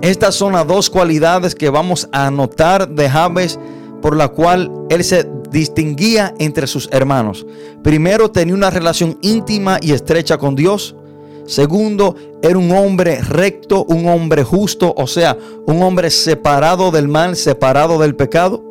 Estas 0.00 0.34
son 0.34 0.54
las 0.54 0.66
dos 0.66 0.90
cualidades 0.90 1.54
que 1.54 1.70
vamos 1.70 2.08
a 2.10 2.32
notar 2.32 2.88
de 2.88 3.08
Javes 3.08 3.60
por 4.02 4.16
la 4.16 4.28
cual 4.28 4.70
él 4.90 5.02
se 5.04 5.26
distinguía 5.50 6.34
entre 6.38 6.66
sus 6.66 6.88
hermanos. 6.92 7.46
Primero 7.82 8.30
tenía 8.30 8.54
una 8.54 8.68
relación 8.68 9.16
íntima 9.22 9.78
y 9.80 9.92
estrecha 9.92 10.36
con 10.36 10.56
Dios. 10.56 10.96
Segundo, 11.46 12.16
era 12.42 12.58
un 12.58 12.72
hombre 12.72 13.20
recto, 13.20 13.84
un 13.84 14.08
hombre 14.08 14.42
justo, 14.44 14.92
o 14.96 15.06
sea, 15.06 15.38
un 15.66 15.82
hombre 15.82 16.10
separado 16.10 16.90
del 16.90 17.08
mal, 17.08 17.36
separado 17.36 17.98
del 17.98 18.16
pecado. 18.16 18.62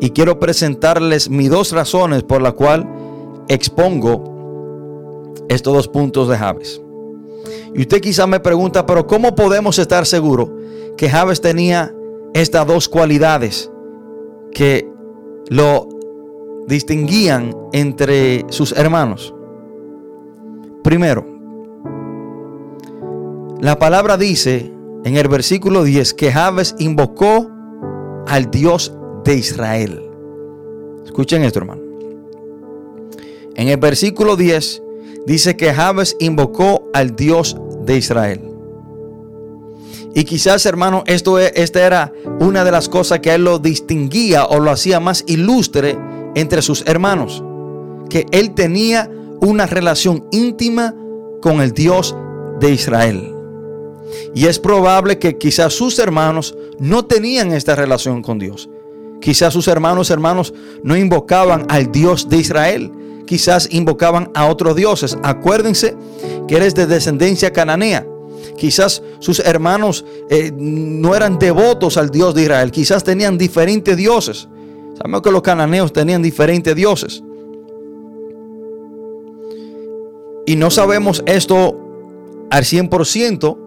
Y 0.00 0.10
quiero 0.10 0.38
presentarles 0.40 1.30
mis 1.30 1.50
dos 1.50 1.72
razones 1.72 2.22
por 2.22 2.42
la 2.42 2.52
cual 2.52 2.88
expongo 3.48 5.36
estos 5.48 5.74
dos 5.74 5.88
puntos 5.88 6.28
de 6.28 6.36
Javes. 6.36 6.80
Y 7.74 7.82
usted 7.82 8.00
quizá 8.00 8.26
me 8.26 8.40
pregunta, 8.40 8.86
pero 8.86 9.06
¿cómo 9.06 9.34
podemos 9.34 9.78
estar 9.78 10.06
seguros 10.06 10.50
que 10.96 11.08
Javes 11.08 11.40
tenía 11.40 11.94
estas 12.34 12.66
dos 12.66 12.88
cualidades 12.88 13.70
que 14.56 14.88
lo 15.50 15.86
distinguían 16.66 17.54
entre 17.74 18.42
sus 18.48 18.72
hermanos? 18.72 19.34
Primero, 20.82 21.26
la 23.60 23.78
palabra 23.78 24.16
dice 24.16 24.72
en 25.04 25.18
el 25.18 25.28
versículo 25.28 25.84
10 25.84 26.14
que 26.14 26.32
Javes 26.32 26.74
invocó 26.78 27.50
al 28.26 28.50
Dios 28.50 28.94
de 29.24 29.36
Israel. 29.36 30.08
Escuchen 31.04 31.44
esto, 31.44 31.58
hermano. 31.58 31.82
En 33.56 33.68
el 33.68 33.76
versículo 33.76 34.36
10 34.36 34.82
dice 35.26 35.54
que 35.58 35.74
Javes 35.74 36.16
invocó 36.18 36.88
al 36.94 37.14
Dios 37.14 37.58
de 37.84 37.98
Israel. 37.98 38.55
Y 40.16 40.24
quizás, 40.24 40.64
hermano, 40.64 41.04
esto 41.06 41.38
e, 41.38 41.52
esta 41.56 41.84
era 41.84 42.10
una 42.40 42.64
de 42.64 42.70
las 42.70 42.88
cosas 42.88 43.20
que 43.20 43.34
él 43.34 43.44
lo 43.44 43.58
distinguía 43.58 44.46
o 44.46 44.60
lo 44.60 44.70
hacía 44.70 44.98
más 44.98 45.22
ilustre 45.26 45.98
entre 46.34 46.62
sus 46.62 46.84
hermanos. 46.86 47.44
Que 48.08 48.24
él 48.30 48.54
tenía 48.54 49.10
una 49.42 49.66
relación 49.66 50.26
íntima 50.32 50.94
con 51.42 51.60
el 51.60 51.72
Dios 51.72 52.16
de 52.60 52.70
Israel. 52.70 53.30
Y 54.34 54.46
es 54.46 54.58
probable 54.58 55.18
que 55.18 55.36
quizás 55.36 55.74
sus 55.74 55.98
hermanos 55.98 56.56
no 56.78 57.04
tenían 57.04 57.52
esta 57.52 57.76
relación 57.76 58.22
con 58.22 58.38
Dios. 58.38 58.70
Quizás 59.20 59.52
sus 59.52 59.68
hermanos, 59.68 60.08
hermanos, 60.08 60.54
no 60.82 60.96
invocaban 60.96 61.66
al 61.68 61.92
Dios 61.92 62.30
de 62.30 62.38
Israel. 62.38 62.90
Quizás 63.26 63.68
invocaban 63.70 64.30
a 64.34 64.46
otros 64.46 64.76
dioses. 64.76 65.18
Acuérdense 65.22 65.94
que 66.48 66.56
eres 66.56 66.74
de 66.74 66.86
descendencia 66.86 67.52
cananea. 67.52 68.06
Quizás 68.56 69.02
sus 69.18 69.40
hermanos 69.40 70.04
eh, 70.30 70.52
no 70.56 71.14
eran 71.14 71.38
devotos 71.38 71.96
al 71.96 72.10
Dios 72.10 72.34
de 72.34 72.42
Israel. 72.42 72.70
Quizás 72.70 73.04
tenían 73.04 73.38
diferentes 73.38 73.96
dioses. 73.96 74.48
Sabemos 74.96 75.22
que 75.22 75.30
los 75.30 75.42
cananeos 75.42 75.92
tenían 75.92 76.22
diferentes 76.22 76.74
dioses. 76.74 77.22
Y 80.46 80.56
no 80.56 80.70
sabemos 80.70 81.22
esto 81.26 81.76
al 82.50 82.64
100%, 82.64 83.58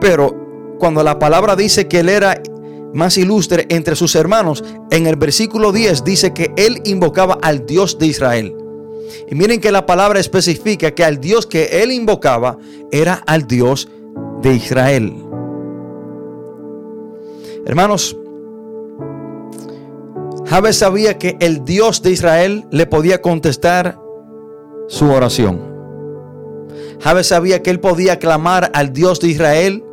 pero 0.00 0.76
cuando 0.78 1.02
la 1.02 1.18
palabra 1.18 1.54
dice 1.54 1.86
que 1.86 2.00
él 2.00 2.08
era 2.08 2.42
más 2.94 3.16
ilustre 3.18 3.66
entre 3.68 3.94
sus 3.94 4.14
hermanos, 4.14 4.64
en 4.90 5.06
el 5.06 5.16
versículo 5.16 5.70
10 5.70 6.02
dice 6.04 6.32
que 6.32 6.52
él 6.56 6.80
invocaba 6.84 7.38
al 7.42 7.66
Dios 7.66 7.98
de 7.98 8.06
Israel. 8.06 8.61
Y 9.30 9.34
miren 9.34 9.60
que 9.60 9.72
la 9.72 9.86
palabra 9.86 10.20
especifica 10.20 10.92
que 10.92 11.04
al 11.04 11.20
Dios 11.20 11.46
que 11.46 11.82
él 11.82 11.92
invocaba 11.92 12.58
era 12.90 13.22
al 13.26 13.46
Dios 13.46 13.88
de 14.42 14.54
Israel. 14.54 15.14
Hermanos, 17.64 18.16
Jabes 20.46 20.76
sabía 20.76 21.16
que 21.16 21.36
el 21.40 21.64
Dios 21.64 22.02
de 22.02 22.10
Israel 22.10 22.66
le 22.70 22.86
podía 22.86 23.22
contestar 23.22 23.98
su 24.88 25.10
oración. 25.10 25.72
Jabes 27.00 27.28
sabía 27.28 27.62
que 27.62 27.70
él 27.70 27.80
podía 27.80 28.18
clamar 28.18 28.70
al 28.74 28.92
Dios 28.92 29.20
de 29.20 29.28
Israel 29.28 29.84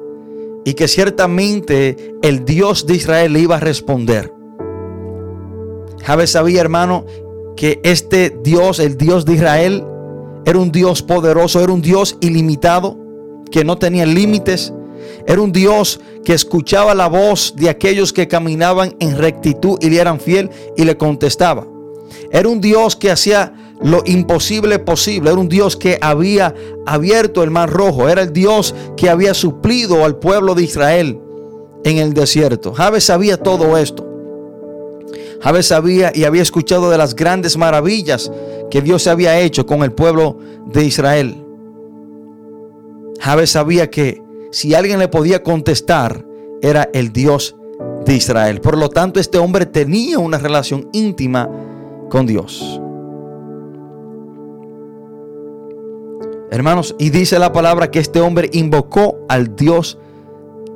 y 0.66 0.74
que 0.74 0.88
ciertamente 0.88 2.14
el 2.22 2.44
Dios 2.46 2.86
de 2.86 2.96
Israel 2.96 3.34
le 3.34 3.40
iba 3.40 3.56
a 3.56 3.60
responder. 3.60 4.34
Jabes 6.04 6.32
sabía, 6.32 6.62
hermano, 6.62 7.06
que 7.60 7.82
este 7.84 8.34
Dios, 8.42 8.80
el 8.80 8.96
Dios 8.96 9.26
de 9.26 9.34
Israel, 9.34 9.84
era 10.46 10.58
un 10.58 10.72
Dios 10.72 11.02
poderoso, 11.04 11.62
era 11.62 11.74
un 11.74 11.82
Dios 11.82 12.16
ilimitado, 12.22 12.98
que 13.52 13.66
no 13.66 13.78
tenía 13.78 14.06
límites. 14.06 14.74
Era 15.28 15.42
un 15.42 15.52
Dios 15.52 16.00
que 16.24 16.34
escuchaba 16.34 16.96
la 16.96 17.08
voz 17.10 17.54
de 17.58 17.68
aquellos 17.68 18.14
que 18.14 18.30
caminaban 18.30 18.96
en 19.02 19.18
rectitud 19.18 19.78
y 19.82 19.90
le 19.90 20.00
eran 20.00 20.22
fiel 20.22 20.50
y 20.78 20.86
le 20.86 20.96
contestaba. 20.96 21.68
Era 22.32 22.48
un 22.48 22.62
Dios 22.62 22.96
que 22.96 23.12
hacía 23.12 23.54
lo 23.82 24.04
imposible 24.06 24.80
posible. 24.80 25.30
Era 25.30 25.40
un 25.42 25.50
Dios 25.50 25.76
que 25.76 25.98
había 26.00 26.56
abierto 26.86 27.44
el 27.44 27.52
mar 27.52 27.70
rojo. 27.70 28.08
Era 28.08 28.22
el 28.22 28.32
Dios 28.32 28.74
que 28.96 29.10
había 29.10 29.34
suplido 29.34 30.06
al 30.06 30.16
pueblo 30.16 30.56
de 30.56 30.64
Israel 30.64 31.20
en 31.84 31.98
el 31.98 32.14
desierto. 32.14 32.74
Jabes 32.74 33.04
sabía 33.04 33.36
todo 33.36 33.78
esto. 33.78 34.09
Jabes 35.42 35.68
sabía 35.68 36.12
y 36.14 36.26
había 36.26 36.42
escuchado 36.42 36.90
de 36.90 36.98
las 36.98 37.16
grandes 37.16 37.58
maravillas 37.58 38.32
que 38.70 38.82
Dios 38.82 39.08
había 39.08 39.40
hecho 39.40 39.66
con 39.66 39.84
el 39.84 39.92
pueblo 39.92 40.38
de 40.66 40.84
Israel. 40.86 41.46
Jabes 43.20 43.52
sabía 43.52 43.90
que 43.90 44.22
si 44.52 44.74
alguien 44.74 45.00
le 45.00 45.08
podía 45.08 45.44
contestar, 45.44 46.26
era 46.62 46.90
el 46.94 47.14
Dios 47.14 47.56
de 48.06 48.16
Israel. 48.16 48.60
Por 48.62 48.78
lo 48.78 48.90
tanto, 48.90 49.20
este 49.20 49.38
hombre 49.38 49.66
tenía 49.66 50.20
una 50.20 50.38
relación 50.38 50.90
íntima 50.92 51.50
con 52.10 52.26
Dios. 52.26 52.82
Hermanos, 56.52 56.96
y 56.98 57.12
dice 57.12 57.38
la 57.38 57.54
palabra 57.54 57.92
que 57.92 58.00
este 58.00 58.22
hombre 58.22 58.50
invocó 58.54 59.20
al 59.30 59.56
Dios 59.56 60.00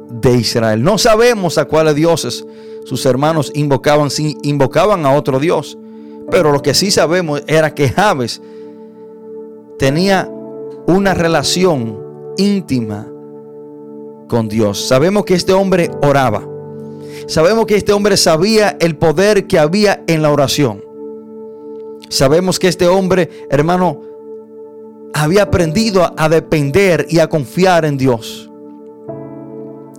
de 0.09 0.35
Israel. 0.35 0.83
No 0.83 0.97
sabemos 0.99 1.57
a 1.57 1.65
cuáles 1.65 1.95
dioses 1.95 2.45
sus 2.85 3.05
hermanos 3.05 3.51
invocaban, 3.55 4.09
invocaban 4.43 5.05
a 5.05 5.15
otro 5.15 5.39
Dios. 5.39 5.77
Pero 6.31 6.51
lo 6.51 6.61
que 6.61 6.73
sí 6.73 6.91
sabemos 6.91 7.43
era 7.47 7.73
que 7.73 7.89
Jabes 7.89 8.41
tenía 9.77 10.29
una 10.87 11.13
relación 11.13 11.99
íntima 12.37 13.07
con 14.27 14.47
Dios. 14.47 14.87
Sabemos 14.87 15.25
que 15.25 15.35
este 15.35 15.53
hombre 15.53 15.91
oraba. 16.01 16.47
Sabemos 17.27 17.65
que 17.65 17.75
este 17.75 17.93
hombre 17.93 18.17
sabía 18.17 18.77
el 18.79 18.97
poder 18.97 19.47
que 19.47 19.59
había 19.59 20.03
en 20.07 20.21
la 20.21 20.31
oración. 20.31 20.83
Sabemos 22.09 22.59
que 22.59 22.67
este 22.67 22.87
hombre, 22.87 23.29
hermano, 23.49 24.01
había 25.13 25.43
aprendido 25.43 26.13
a, 26.17 26.29
depender 26.29 27.05
y 27.09 27.19
a 27.19 27.27
confiar 27.27 27.85
en 27.85 27.97
Dios. 27.97 28.49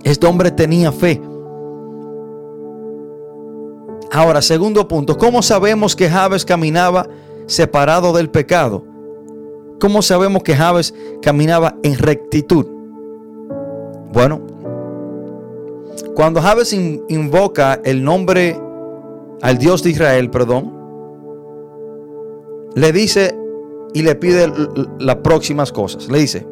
Este 0.03 0.27
hombre 0.27 0.51
tenía 0.51 0.91
fe. 0.91 1.21
Ahora, 4.15 4.41
segundo 4.41 4.87
punto, 4.87 5.17
¿cómo 5.17 5.41
sabemos 5.41 5.93
que 5.93 6.09
Javes 6.09 6.45
caminaba 6.45 7.05
separado 7.47 8.13
del 8.13 8.29
pecado? 8.29 8.81
¿Cómo 9.77 10.01
sabemos 10.01 10.41
que 10.41 10.55
Javes 10.55 10.93
caminaba 11.21 11.75
en 11.83 11.97
rectitud? 11.97 12.65
Bueno, 14.13 14.39
cuando 16.15 16.41
Javes 16.41 16.71
invoca 16.71 17.81
el 17.83 18.05
nombre 18.05 18.57
al 19.41 19.57
Dios 19.57 19.83
de 19.83 19.89
Israel, 19.89 20.31
perdón, 20.31 20.71
le 22.73 22.93
dice 22.93 23.37
y 23.93 24.01
le 24.01 24.15
pide 24.15 24.49
las 24.97 25.17
próximas 25.17 25.73
cosas. 25.73 26.07
Le 26.07 26.19
dice, 26.19 26.47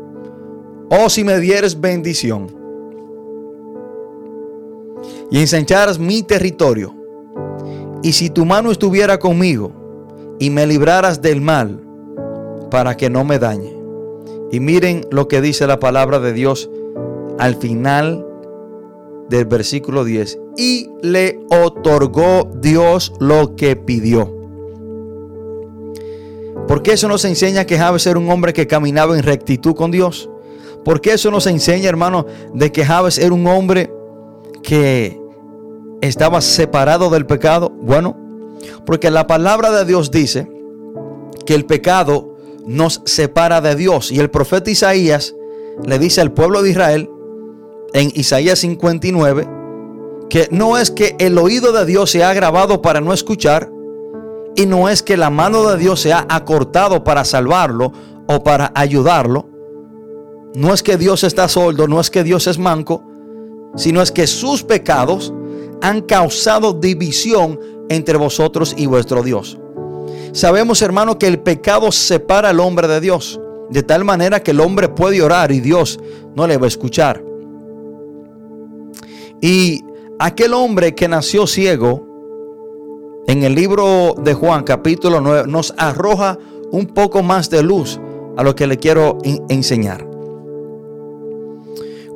oh 0.90 1.10
si 1.10 1.24
me 1.24 1.40
dieres 1.40 1.80
bendición 1.80 2.48
y 5.32 5.40
ensancharas 5.40 5.98
mi 5.98 6.24
territorio, 6.24 7.03
y 8.04 8.12
si 8.14 8.30
tu 8.30 8.46
mano 8.46 8.70
estuviera 8.70 9.18
conmigo 9.18 9.72
y 10.40 10.50
me 10.50 10.68
libraras 10.68 11.22
del 11.22 11.42
mal, 11.42 11.80
para 12.70 12.98
que 12.98 13.10
no 13.10 13.24
me 13.24 13.40
dañe. 13.40 13.72
Y 14.52 14.60
miren 14.60 15.06
lo 15.10 15.28
que 15.28 15.42
dice 15.42 15.66
la 15.68 15.80
palabra 15.80 16.20
de 16.20 16.34
Dios 16.34 16.70
al 17.40 17.56
final 17.56 18.26
del 19.30 19.46
versículo 19.46 20.04
10. 20.04 20.40
Y 20.58 20.90
le 21.02 21.40
otorgó 21.50 22.52
Dios 22.62 23.14
lo 23.20 23.56
que 23.56 23.76
pidió. 23.76 24.36
¿Por 26.68 26.82
qué 26.84 26.94
eso 26.94 27.08
nos 27.08 27.26
enseña 27.26 27.66
que 27.66 27.78
Jabes 27.78 28.06
era 28.08 28.20
un 28.20 28.30
hombre 28.30 28.54
que 28.54 28.68
caminaba 28.68 29.16
en 29.16 29.24
rectitud 29.24 29.76
con 29.76 29.92
Dios? 29.92 30.30
¿Por 30.84 31.00
qué 31.00 31.14
eso 31.14 31.32
nos 31.32 31.48
enseña, 31.48 31.90
hermano, 31.90 32.26
de 32.54 32.72
que 32.72 32.84
Jabes 32.84 33.18
era 33.18 33.34
un 33.34 33.48
hombre 33.48 33.94
que 34.62 35.23
estaba 36.08 36.42
separado 36.42 37.10
del 37.10 37.26
pecado? 37.26 37.70
Bueno, 37.70 38.18
porque 38.86 39.12
la 39.12 39.28
palabra 39.28 39.72
de 39.72 39.86
Dios 39.86 40.12
dice 40.12 40.50
que 41.46 41.56
el 41.56 41.66
pecado 41.66 42.36
nos 42.66 43.02
separa 43.06 43.62
de 43.62 43.76
Dios. 43.76 44.12
Y 44.12 44.20
el 44.20 44.30
profeta 44.30 44.72
Isaías 44.72 45.36
le 45.86 46.00
dice 46.00 46.22
al 46.22 46.32
pueblo 46.32 46.62
de 46.62 46.70
Israel 46.70 47.10
en 47.94 48.12
Isaías 48.16 48.60
59 48.60 49.48
que 50.30 50.48
no 50.52 50.78
es 50.78 50.90
que 50.90 51.16
el 51.20 51.38
oído 51.38 51.72
de 51.72 51.86
Dios 51.86 52.10
se 52.10 52.24
ha 52.24 52.34
grabado 52.34 52.82
para 52.82 53.02
no 53.02 53.14
escuchar, 53.14 53.70
y 54.56 54.66
no 54.66 54.90
es 54.90 55.04
que 55.04 55.18
la 55.18 55.30
mano 55.30 55.70
de 55.70 55.78
Dios 55.78 56.00
se 56.00 56.14
ha 56.14 56.26
acortado 56.30 57.04
para 57.04 57.24
salvarlo 57.24 57.92
o 58.28 58.44
para 58.44 58.72
ayudarlo. 58.74 59.48
No 60.56 60.74
es 60.74 60.82
que 60.82 60.98
Dios 60.98 61.24
está 61.24 61.48
sordo, 61.48 61.88
no 61.88 62.00
es 62.00 62.10
que 62.10 62.24
Dios 62.24 62.48
es 62.48 62.58
manco, 62.58 63.04
sino 63.76 64.02
es 64.02 64.12
que 64.12 64.26
sus 64.26 64.64
pecados 64.64 65.34
han 65.84 66.02
causado 66.02 66.72
división 66.72 67.60
entre 67.90 68.18
vosotros 68.18 68.74
y 68.78 68.86
vuestro 68.86 69.22
Dios. 69.22 69.60
Sabemos, 70.32 70.82
hermano, 70.82 71.20
que 71.20 71.28
el 71.28 71.40
pecado 71.40 71.92
separa 71.92 72.50
al 72.50 72.62
hombre 72.62 72.88
de 72.88 73.02
Dios, 73.02 73.40
de 73.70 73.84
tal 73.84 74.06
manera 74.06 74.42
que 74.42 74.52
el 74.52 74.62
hombre 74.62 74.88
puede 74.88 75.22
orar 75.22 75.52
y 75.52 75.60
Dios 75.60 76.00
no 76.36 76.48
le 76.48 76.58
va 76.58 76.66
a 76.66 76.68
escuchar. 76.70 77.22
Y 79.42 79.84
aquel 80.20 80.54
hombre 80.54 80.96
que 80.96 81.10
nació 81.10 81.48
ciego, 81.48 82.08
en 83.28 83.44
el 83.44 83.54
libro 83.54 84.16
de 84.18 84.34
Juan 84.34 84.64
capítulo 84.64 85.20
9 85.20 85.44
nos 85.48 85.74
arroja 85.78 86.40
un 86.72 86.88
poco 86.88 87.24
más 87.24 87.50
de 87.50 87.62
luz 87.62 88.00
a 88.38 88.44
lo 88.44 88.56
que 88.56 88.68
le 88.68 88.78
quiero 88.78 89.18
enseñar. 89.50 90.13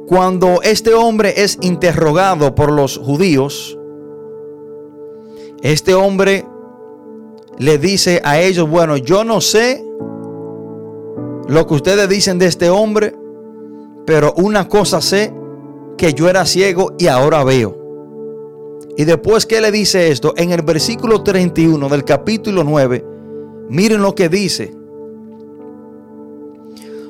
Cuando 0.08 0.62
este 0.62 0.94
hombre 0.94 1.34
es 1.36 1.58
interrogado 1.62 2.56
por 2.56 2.72
los 2.72 2.98
judíos, 2.98 3.78
este 5.62 5.94
hombre 5.94 6.46
le 7.58 7.78
dice 7.78 8.22
a 8.24 8.40
ellos, 8.40 8.70
bueno, 8.70 8.96
yo 8.96 9.26
no 9.26 9.42
sé 9.42 9.84
lo 11.50 11.68
que 11.68 11.74
ustedes 11.74 12.08
dicen 12.08 12.40
de 12.40 12.46
este 12.46 12.70
hombre, 12.70 13.16
pero 14.06 14.34
una 14.38 14.70
cosa 14.70 15.02
sé, 15.02 15.34
que 15.98 16.14
yo 16.14 16.30
era 16.30 16.46
ciego 16.46 16.94
y 16.98 17.08
ahora 17.08 17.44
veo. 17.44 17.76
Y 18.96 19.04
después 19.04 19.46
que 19.46 19.60
le 19.60 19.72
dice 19.72 20.10
esto, 20.10 20.34
en 20.38 20.52
el 20.52 20.62
versículo 20.62 21.22
31 21.22 21.90
del 21.90 22.06
capítulo 22.06 22.64
9, 22.64 23.06
miren 23.68 24.02
lo 24.02 24.16
que 24.16 24.30
dice. 24.30 24.74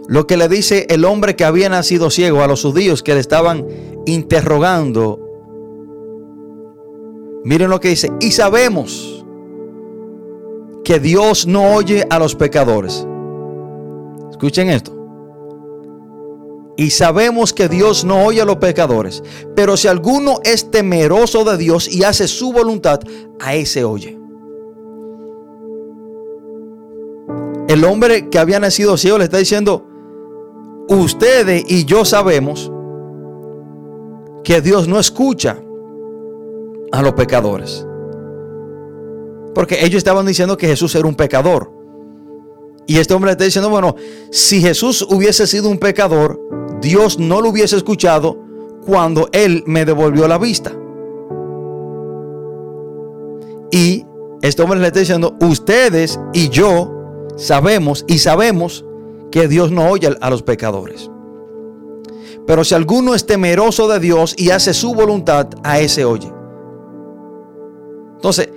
Lo 0.07 0.25
que 0.25 0.37
le 0.37 0.47
dice 0.47 0.87
el 0.89 1.03
hombre 1.03 1.35
que 1.35 1.43
había 1.43 1.69
nacido 1.69 2.09
ciego 2.09 2.41
a 2.41 2.47
los 2.47 2.61
judíos 2.61 3.03
que 3.03 3.13
le 3.13 3.19
estaban 3.19 3.65
interrogando. 4.05 5.19
Miren 7.43 7.69
lo 7.69 7.79
que 7.79 7.89
dice. 7.89 8.11
Y 8.21 8.31
sabemos 8.31 9.25
que 10.85 10.99
Dios 10.99 11.45
no 11.45 11.73
oye 11.73 12.05
a 12.09 12.19
los 12.19 12.35
pecadores. 12.35 13.05
Escuchen 14.31 14.69
esto. 14.69 14.93
Y 16.77 16.91
sabemos 16.91 17.53
que 17.53 17.67
Dios 17.67 18.05
no 18.05 18.23
oye 18.23 18.41
a 18.41 18.45
los 18.45 18.57
pecadores. 18.57 19.23
Pero 19.55 19.75
si 19.75 19.87
alguno 19.87 20.39
es 20.43 20.71
temeroso 20.71 21.43
de 21.43 21.57
Dios 21.57 21.89
y 21.91 22.03
hace 22.03 22.27
su 22.27 22.53
voluntad, 22.53 23.01
a 23.39 23.55
ese 23.55 23.83
oye. 23.83 24.17
El 27.67 27.83
hombre 27.83 28.29
que 28.29 28.39
había 28.39 28.59
nacido 28.59 28.95
ciego 28.95 29.17
le 29.17 29.25
está 29.25 29.37
diciendo, 29.37 29.85
ustedes 30.89 31.63
y 31.67 31.85
yo 31.85 32.05
sabemos 32.05 32.71
que 34.43 34.61
Dios 34.61 34.87
no 34.87 34.99
escucha 34.99 35.61
a 36.91 37.01
los 37.01 37.13
pecadores. 37.13 37.85
Porque 39.53 39.83
ellos 39.83 39.97
estaban 39.97 40.25
diciendo 40.25 40.57
que 40.57 40.67
Jesús 40.67 40.93
era 40.95 41.07
un 41.07 41.15
pecador. 41.15 41.71
Y 42.85 42.97
este 42.97 43.13
hombre 43.13 43.29
le 43.29 43.31
está 43.33 43.43
diciendo, 43.43 43.69
bueno, 43.69 43.95
si 44.31 44.61
Jesús 44.61 45.05
hubiese 45.09 45.45
sido 45.47 45.69
un 45.69 45.77
pecador, 45.77 46.39
Dios 46.79 47.19
no 47.19 47.41
lo 47.41 47.49
hubiese 47.49 47.75
escuchado 47.75 48.37
cuando 48.85 49.27
Él 49.33 49.63
me 49.65 49.83
devolvió 49.83 50.27
la 50.27 50.37
vista. 50.37 50.71
Y 53.71 54.05
este 54.41 54.61
hombre 54.61 54.79
le 54.79 54.87
está 54.87 54.99
diciendo, 54.99 55.35
ustedes 55.41 56.19
y 56.31 56.47
yo 56.49 56.93
sabemos 57.35 58.05
y 58.07 58.19
sabemos 58.19 58.85
que 59.31 59.47
Dios 59.47 59.71
no 59.71 59.89
oye 59.89 60.15
a 60.19 60.29
los 60.29 60.43
pecadores. 60.43 61.09
Pero 62.45 62.63
si 62.63 62.75
alguno 62.75 63.13
es 63.13 63.25
temeroso 63.25 63.87
de 63.87 63.99
Dios 63.99 64.33
y 64.37 64.51
hace 64.51 64.73
su 64.73 64.93
voluntad, 64.93 65.47
a 65.63 65.79
ese 65.79 66.05
oye. 66.05 66.31
Entonces, 68.15 68.49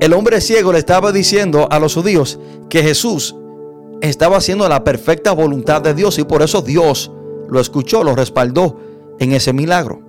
el 0.00 0.12
hombre 0.12 0.40
ciego 0.40 0.72
le 0.72 0.78
estaba 0.78 1.10
diciendo 1.10 1.66
a 1.70 1.78
los 1.78 1.94
judíos 1.94 2.38
que 2.68 2.82
Jesús 2.82 3.34
estaba 4.00 4.36
haciendo 4.36 4.68
la 4.68 4.84
perfecta 4.84 5.32
voluntad 5.32 5.80
de 5.80 5.94
Dios 5.94 6.18
y 6.18 6.24
por 6.24 6.42
eso 6.42 6.60
Dios 6.60 7.10
lo 7.48 7.58
escuchó, 7.58 8.04
lo 8.04 8.14
respaldó 8.14 8.76
en 9.18 9.32
ese 9.32 9.52
milagro. 9.52 10.00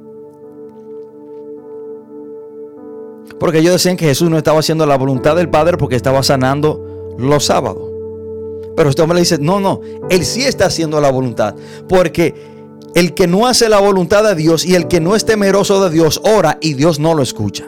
Porque 3.40 3.60
ellos 3.60 3.74
decían 3.74 3.98
que 3.98 4.06
Jesús 4.06 4.30
no 4.30 4.38
estaba 4.38 4.60
haciendo 4.60 4.86
la 4.86 4.98
voluntad 4.98 5.36
del 5.36 5.50
Padre 5.50 5.78
porque 5.78 5.96
estaba 5.96 6.24
sanando 6.24 7.16
los 7.18 7.46
sábados. 7.46 7.85
Pero 8.76 8.90
este 8.90 9.02
hombre 9.02 9.16
le 9.16 9.22
dice, 9.22 9.38
no, 9.40 9.60
no, 9.60 9.82
él 10.10 10.26
sí 10.26 10.44
está 10.44 10.66
haciendo 10.66 11.00
la 11.00 11.12
voluntad. 11.12 11.56
Porque 11.88 12.34
el 12.94 13.14
que 13.14 13.28
no 13.28 13.48
hace 13.48 13.70
la 13.70 13.80
voluntad 13.80 14.24
de 14.24 14.36
Dios 14.36 14.66
y 14.66 14.76
el 14.76 14.88
que 14.88 15.00
no 15.00 15.16
es 15.16 15.26
temeroso 15.26 15.84
de 15.84 15.90
Dios 15.90 16.22
ora 16.24 16.58
y 16.62 16.74
Dios 16.74 17.00
no 17.00 17.14
lo 17.14 17.24
escucha. 17.24 17.66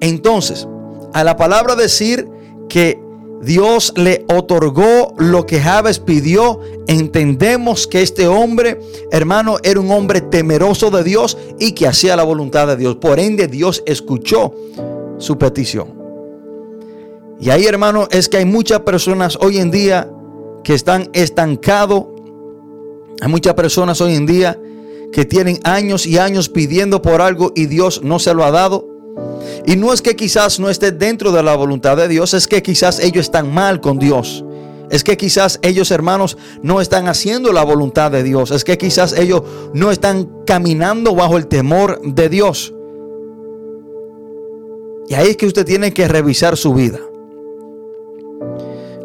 Entonces, 0.00 0.66
a 1.12 1.24
la 1.24 1.36
palabra 1.36 1.74
decir 1.74 2.28
que 2.68 3.00
Dios 3.42 3.92
le 3.96 4.24
otorgó 4.28 5.14
lo 5.18 5.46
que 5.46 5.60
Javes 5.60 5.98
pidió. 5.98 6.60
Entendemos 6.86 7.86
que 7.86 8.02
este 8.02 8.26
hombre, 8.26 8.80
hermano, 9.10 9.58
era 9.62 9.78
un 9.78 9.90
hombre 9.90 10.20
temeroso 10.20 10.90
de 10.90 11.04
Dios 11.04 11.36
y 11.58 11.72
que 11.72 11.86
hacía 11.86 12.16
la 12.16 12.24
voluntad 12.24 12.66
de 12.66 12.76
Dios. 12.76 12.96
Por 12.96 13.20
ende, 13.20 13.46
Dios 13.46 13.82
escuchó 13.86 14.54
su 15.18 15.38
petición. 15.38 15.95
Y 17.38 17.50
ahí, 17.50 17.66
hermano, 17.66 18.08
es 18.10 18.28
que 18.28 18.38
hay 18.38 18.44
muchas 18.44 18.80
personas 18.80 19.36
hoy 19.40 19.58
en 19.58 19.70
día 19.70 20.10
que 20.64 20.74
están 20.74 21.10
estancados. 21.12 22.06
Hay 23.20 23.28
muchas 23.28 23.54
personas 23.54 24.00
hoy 24.00 24.14
en 24.14 24.26
día 24.26 24.58
que 25.12 25.24
tienen 25.24 25.58
años 25.64 26.06
y 26.06 26.18
años 26.18 26.48
pidiendo 26.48 27.02
por 27.02 27.20
algo 27.20 27.52
y 27.54 27.66
Dios 27.66 28.02
no 28.02 28.18
se 28.18 28.34
lo 28.34 28.44
ha 28.44 28.50
dado. 28.50 28.88
Y 29.66 29.76
no 29.76 29.92
es 29.92 30.02
que 30.02 30.16
quizás 30.16 30.60
no 30.60 30.70
esté 30.70 30.92
dentro 30.92 31.32
de 31.32 31.42
la 31.42 31.56
voluntad 31.56 31.96
de 31.96 32.08
Dios, 32.08 32.34
es 32.34 32.46
que 32.46 32.62
quizás 32.62 33.00
ellos 33.00 33.26
están 33.26 33.52
mal 33.52 33.80
con 33.80 33.98
Dios. 33.98 34.44
Es 34.90 35.02
que 35.02 35.16
quizás 35.16 35.58
ellos 35.62 35.90
hermanos 35.90 36.36
no 36.62 36.80
están 36.80 37.08
haciendo 37.08 37.52
la 37.52 37.64
voluntad 37.64 38.10
de 38.10 38.22
Dios. 38.22 38.50
Es 38.50 38.64
que 38.64 38.78
quizás 38.78 39.12
ellos 39.12 39.42
no 39.74 39.90
están 39.90 40.28
caminando 40.46 41.14
bajo 41.14 41.36
el 41.36 41.48
temor 41.48 42.00
de 42.02 42.28
Dios. 42.28 42.72
Y 45.08 45.14
ahí 45.14 45.30
es 45.30 45.36
que 45.36 45.46
usted 45.46 45.64
tiene 45.64 45.92
que 45.92 46.06
revisar 46.08 46.56
su 46.56 46.72
vida. 46.74 47.00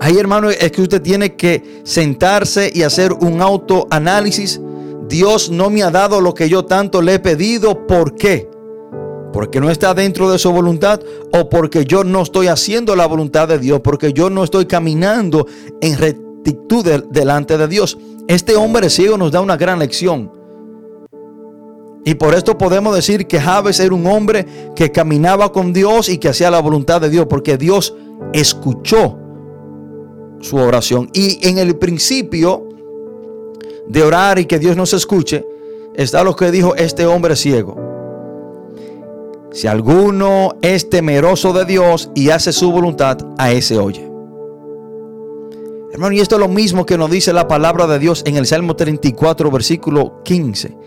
Ahí 0.03 0.17
hermano 0.17 0.49
es 0.49 0.71
que 0.71 0.81
usted 0.81 0.99
tiene 0.99 1.35
que 1.35 1.83
sentarse 1.83 2.71
y 2.73 2.81
hacer 2.81 3.13
un 3.13 3.39
autoanálisis. 3.39 4.59
Dios 5.07 5.51
no 5.51 5.69
me 5.69 5.83
ha 5.83 5.91
dado 5.91 6.19
lo 6.19 6.33
que 6.33 6.49
yo 6.49 6.65
tanto 6.65 7.03
le 7.03 7.13
he 7.13 7.19
pedido. 7.19 7.85
¿Por 7.85 8.15
qué? 8.15 8.49
porque 9.31 9.61
no 9.61 9.69
está 9.69 9.93
dentro 9.93 10.29
de 10.29 10.37
su 10.37 10.51
voluntad 10.51 10.99
o 11.31 11.49
porque 11.49 11.85
yo 11.85 12.03
no 12.03 12.21
estoy 12.21 12.47
haciendo 12.47 12.97
la 12.97 13.05
voluntad 13.05 13.47
de 13.47 13.59
Dios, 13.59 13.79
porque 13.79 14.11
yo 14.11 14.29
no 14.29 14.43
estoy 14.43 14.65
caminando 14.65 15.47
en 15.79 15.97
rectitud 15.97 16.85
delante 17.09 17.57
de 17.57 17.67
Dios. 17.69 17.97
Este 18.27 18.57
hombre 18.57 18.89
ciego 18.89 19.17
nos 19.17 19.31
da 19.31 19.39
una 19.39 19.55
gran 19.55 19.79
lección. 19.79 20.31
Y 22.03 22.15
por 22.15 22.33
esto 22.33 22.57
podemos 22.57 22.93
decir 22.93 23.25
que 23.25 23.39
Javes 23.39 23.79
era 23.79 23.95
un 23.95 24.05
hombre 24.07 24.45
que 24.75 24.91
caminaba 24.91 25.53
con 25.53 25.71
Dios 25.71 26.09
y 26.09 26.17
que 26.17 26.27
hacía 26.27 26.51
la 26.51 26.59
voluntad 26.59 26.99
de 26.99 27.09
Dios, 27.09 27.27
porque 27.29 27.57
Dios 27.57 27.95
escuchó 28.33 29.17
su 30.41 30.57
oración. 30.57 31.09
Y 31.13 31.47
en 31.47 31.57
el 31.57 31.75
principio 31.77 32.67
de 33.87 34.03
orar 34.03 34.39
y 34.39 34.45
que 34.45 34.59
Dios 34.59 34.77
nos 34.77 34.93
escuche, 34.93 35.45
está 35.95 36.23
lo 36.23 36.35
que 36.35 36.51
dijo 36.51 36.75
este 36.75 37.05
hombre 37.05 37.35
ciego. 37.35 37.77
Si 39.51 39.67
alguno 39.67 40.55
es 40.61 40.89
temeroso 40.89 41.51
de 41.51 41.65
Dios 41.65 42.09
y 42.15 42.29
hace 42.29 42.53
su 42.53 42.71
voluntad, 42.71 43.17
a 43.37 43.51
ese 43.51 43.77
oye. 43.77 44.09
Hermano, 45.91 46.15
y 46.15 46.21
esto 46.21 46.35
es 46.35 46.39
lo 46.39 46.47
mismo 46.47 46.85
que 46.85 46.97
nos 46.97 47.11
dice 47.11 47.33
la 47.33 47.49
palabra 47.49 47.85
de 47.85 47.99
Dios 47.99 48.23
en 48.25 48.37
el 48.37 48.45
Salmo 48.45 48.77
34, 48.77 49.51
versículo 49.51 50.23
15. 50.23 50.77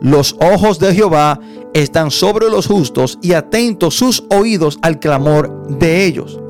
Los 0.00 0.34
ojos 0.40 0.78
de 0.78 0.94
Jehová 0.94 1.40
están 1.74 2.10
sobre 2.10 2.48
los 2.48 2.66
justos 2.66 3.18
y 3.20 3.34
atentos 3.34 3.94
sus 3.94 4.24
oídos 4.30 4.78
al 4.80 4.98
clamor 4.98 5.66
de 5.68 6.06
ellos. 6.06 6.40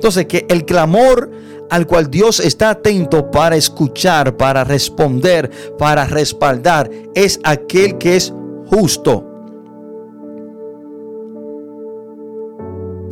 Entonces, 0.00 0.24
que 0.24 0.46
el 0.48 0.64
clamor 0.64 1.30
al 1.68 1.86
cual 1.86 2.10
Dios 2.10 2.40
está 2.40 2.70
atento 2.70 3.30
para 3.30 3.54
escuchar, 3.54 4.34
para 4.34 4.64
responder, 4.64 5.50
para 5.76 6.06
respaldar, 6.06 6.90
es 7.14 7.38
aquel 7.44 7.98
que 7.98 8.16
es 8.16 8.32
justo. 8.64 9.26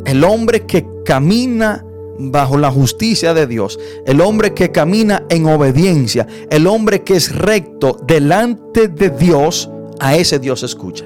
El 0.03 0.23
hombre 0.23 0.65
que 0.65 0.87
camina 1.05 1.85
bajo 2.17 2.57
la 2.57 2.71
justicia 2.71 3.35
de 3.35 3.45
Dios, 3.45 3.79
el 4.07 4.19
hombre 4.19 4.55
que 4.55 4.71
camina 4.71 5.27
en 5.29 5.45
obediencia, 5.45 6.25
el 6.49 6.65
hombre 6.65 7.03
que 7.03 7.17
es 7.17 7.35
recto 7.35 7.99
delante 8.07 8.87
de 8.87 9.11
Dios, 9.11 9.69
a 9.99 10.15
ese 10.15 10.39
Dios 10.39 10.63
escucha. 10.63 11.05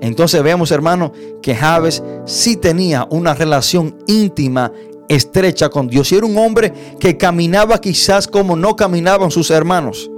Entonces 0.00 0.42
vemos, 0.42 0.70
hermano, 0.70 1.12
que 1.42 1.54
Javes 1.54 2.02
sí 2.26 2.56
tenía 2.56 3.06
una 3.10 3.34
relación 3.34 3.96
íntima, 4.06 4.72
estrecha 5.08 5.68
con 5.68 5.88
Dios. 5.88 6.10
Y 6.12 6.16
era 6.16 6.26
un 6.26 6.36
hombre 6.36 6.72
que 6.98 7.16
caminaba 7.16 7.80
quizás 7.80 8.26
como 8.26 8.56
no 8.56 8.76
caminaban 8.76 9.30
sus 9.30 9.50
hermanos. 9.50 10.10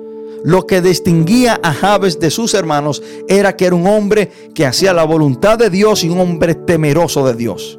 Lo 0.45 0.67
que 0.67 0.81
distinguía 0.81 1.59
a 1.63 1.73
Javes 1.73 2.21
de 2.21 2.31
sus 2.31 2.55
hermanos 2.55 3.03
era 3.29 3.57
que 3.57 3.67
era 3.67 3.75
un 3.75 3.87
hombre 3.87 4.31
que 4.55 4.67
hacía 4.67 4.93
la 4.93 5.05
voluntad 5.05 5.59
de 5.59 5.71
Dios 5.71 6.05
y 6.05 6.09
un 6.09 6.21
hombre 6.21 6.55
temeroso 6.55 7.27
de 7.27 7.35
Dios. 7.35 7.79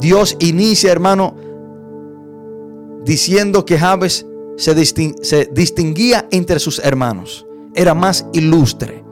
Dios 0.00 0.36
inicia, 0.38 0.92
hermano, 0.92 1.34
diciendo 3.04 3.64
que 3.64 3.78
Javes 3.78 4.24
se, 4.56 4.74
distinguía 5.52 6.28
entre 6.30 6.60
sus 6.60 6.78
hermanos. 6.78 7.47
Era 7.78 7.94
más 7.94 8.26
ilustre, 8.32 9.04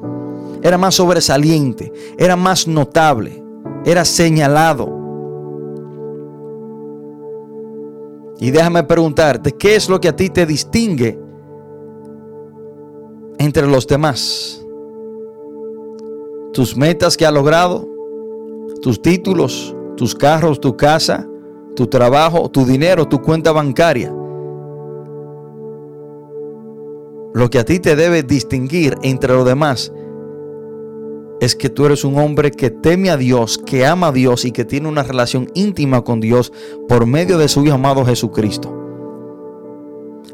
era 0.60 0.76
más 0.76 0.96
sobresaliente, 0.96 1.92
era 2.18 2.34
más 2.34 2.66
notable, 2.66 3.40
era 3.84 4.04
señalado. 4.04 4.88
Y 8.40 8.50
déjame 8.50 8.82
preguntarte, 8.82 9.52
¿qué 9.52 9.76
es 9.76 9.88
lo 9.88 10.00
que 10.00 10.08
a 10.08 10.16
ti 10.16 10.30
te 10.30 10.44
distingue 10.44 11.16
entre 13.38 13.68
los 13.68 13.86
demás? 13.86 14.66
¿Tus 16.52 16.76
metas 16.76 17.16
que 17.16 17.24
has 17.24 17.32
logrado? 17.32 17.86
¿Tus 18.82 19.00
títulos? 19.00 19.76
¿Tus 19.96 20.12
carros? 20.12 20.60
¿Tu 20.60 20.76
casa? 20.76 21.24
¿Tu 21.76 21.86
trabajo? 21.86 22.50
¿Tu 22.50 22.66
dinero? 22.66 23.06
¿Tu 23.06 23.22
cuenta 23.22 23.52
bancaria? 23.52 24.12
Lo 27.36 27.50
que 27.50 27.58
a 27.58 27.66
ti 27.66 27.80
te 27.80 27.96
debe 27.96 28.22
distinguir 28.22 28.96
entre 29.02 29.34
los 29.34 29.44
demás 29.44 29.92
es 31.38 31.54
que 31.54 31.68
tú 31.68 31.84
eres 31.84 32.02
un 32.02 32.18
hombre 32.18 32.50
que 32.50 32.70
teme 32.70 33.10
a 33.10 33.18
Dios, 33.18 33.58
que 33.58 33.84
ama 33.84 34.06
a 34.06 34.12
Dios 34.12 34.46
y 34.46 34.52
que 34.52 34.64
tiene 34.64 34.88
una 34.88 35.02
relación 35.02 35.50
íntima 35.52 36.00
con 36.00 36.20
Dios 36.20 36.50
por 36.88 37.04
medio 37.04 37.36
de 37.36 37.48
su 37.48 37.62
Hijo 37.62 37.74
amado 37.74 38.06
Jesucristo. 38.06 38.74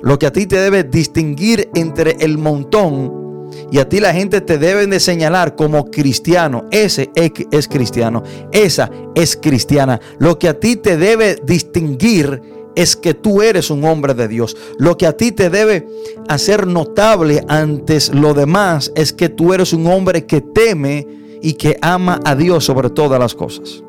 Lo 0.00 0.16
que 0.16 0.26
a 0.26 0.32
ti 0.32 0.46
te 0.46 0.58
debe 0.58 0.84
distinguir 0.84 1.68
entre 1.74 2.18
el 2.20 2.38
montón 2.38 3.50
y 3.72 3.80
a 3.80 3.88
ti 3.88 3.98
la 3.98 4.14
gente 4.14 4.40
te 4.40 4.56
debe 4.58 4.86
de 4.86 5.00
señalar 5.00 5.56
como 5.56 5.86
cristiano. 5.86 6.66
Ese 6.70 7.10
es 7.16 7.66
cristiano. 7.66 8.22
Esa 8.52 8.88
es 9.16 9.36
cristiana. 9.36 10.00
Lo 10.20 10.38
que 10.38 10.48
a 10.48 10.60
ti 10.60 10.76
te 10.76 10.96
debe 10.96 11.36
distinguir 11.44 12.61
es 12.76 12.96
que 12.96 13.14
tú 13.14 13.42
eres 13.42 13.70
un 13.70 13.84
hombre 13.84 14.14
de 14.14 14.28
Dios. 14.28 14.56
Lo 14.78 14.96
que 14.96 15.06
a 15.06 15.16
ti 15.16 15.32
te 15.32 15.50
debe 15.50 15.86
hacer 16.28 16.66
notable 16.66 17.44
antes 17.48 18.14
lo 18.14 18.34
demás 18.34 18.92
es 18.94 19.12
que 19.12 19.28
tú 19.28 19.52
eres 19.52 19.72
un 19.72 19.86
hombre 19.86 20.26
que 20.26 20.40
teme 20.40 21.06
y 21.40 21.54
que 21.54 21.76
ama 21.82 22.20
a 22.24 22.34
Dios 22.34 22.64
sobre 22.64 22.90
todas 22.90 23.18
las 23.18 23.34
cosas. 23.34 23.82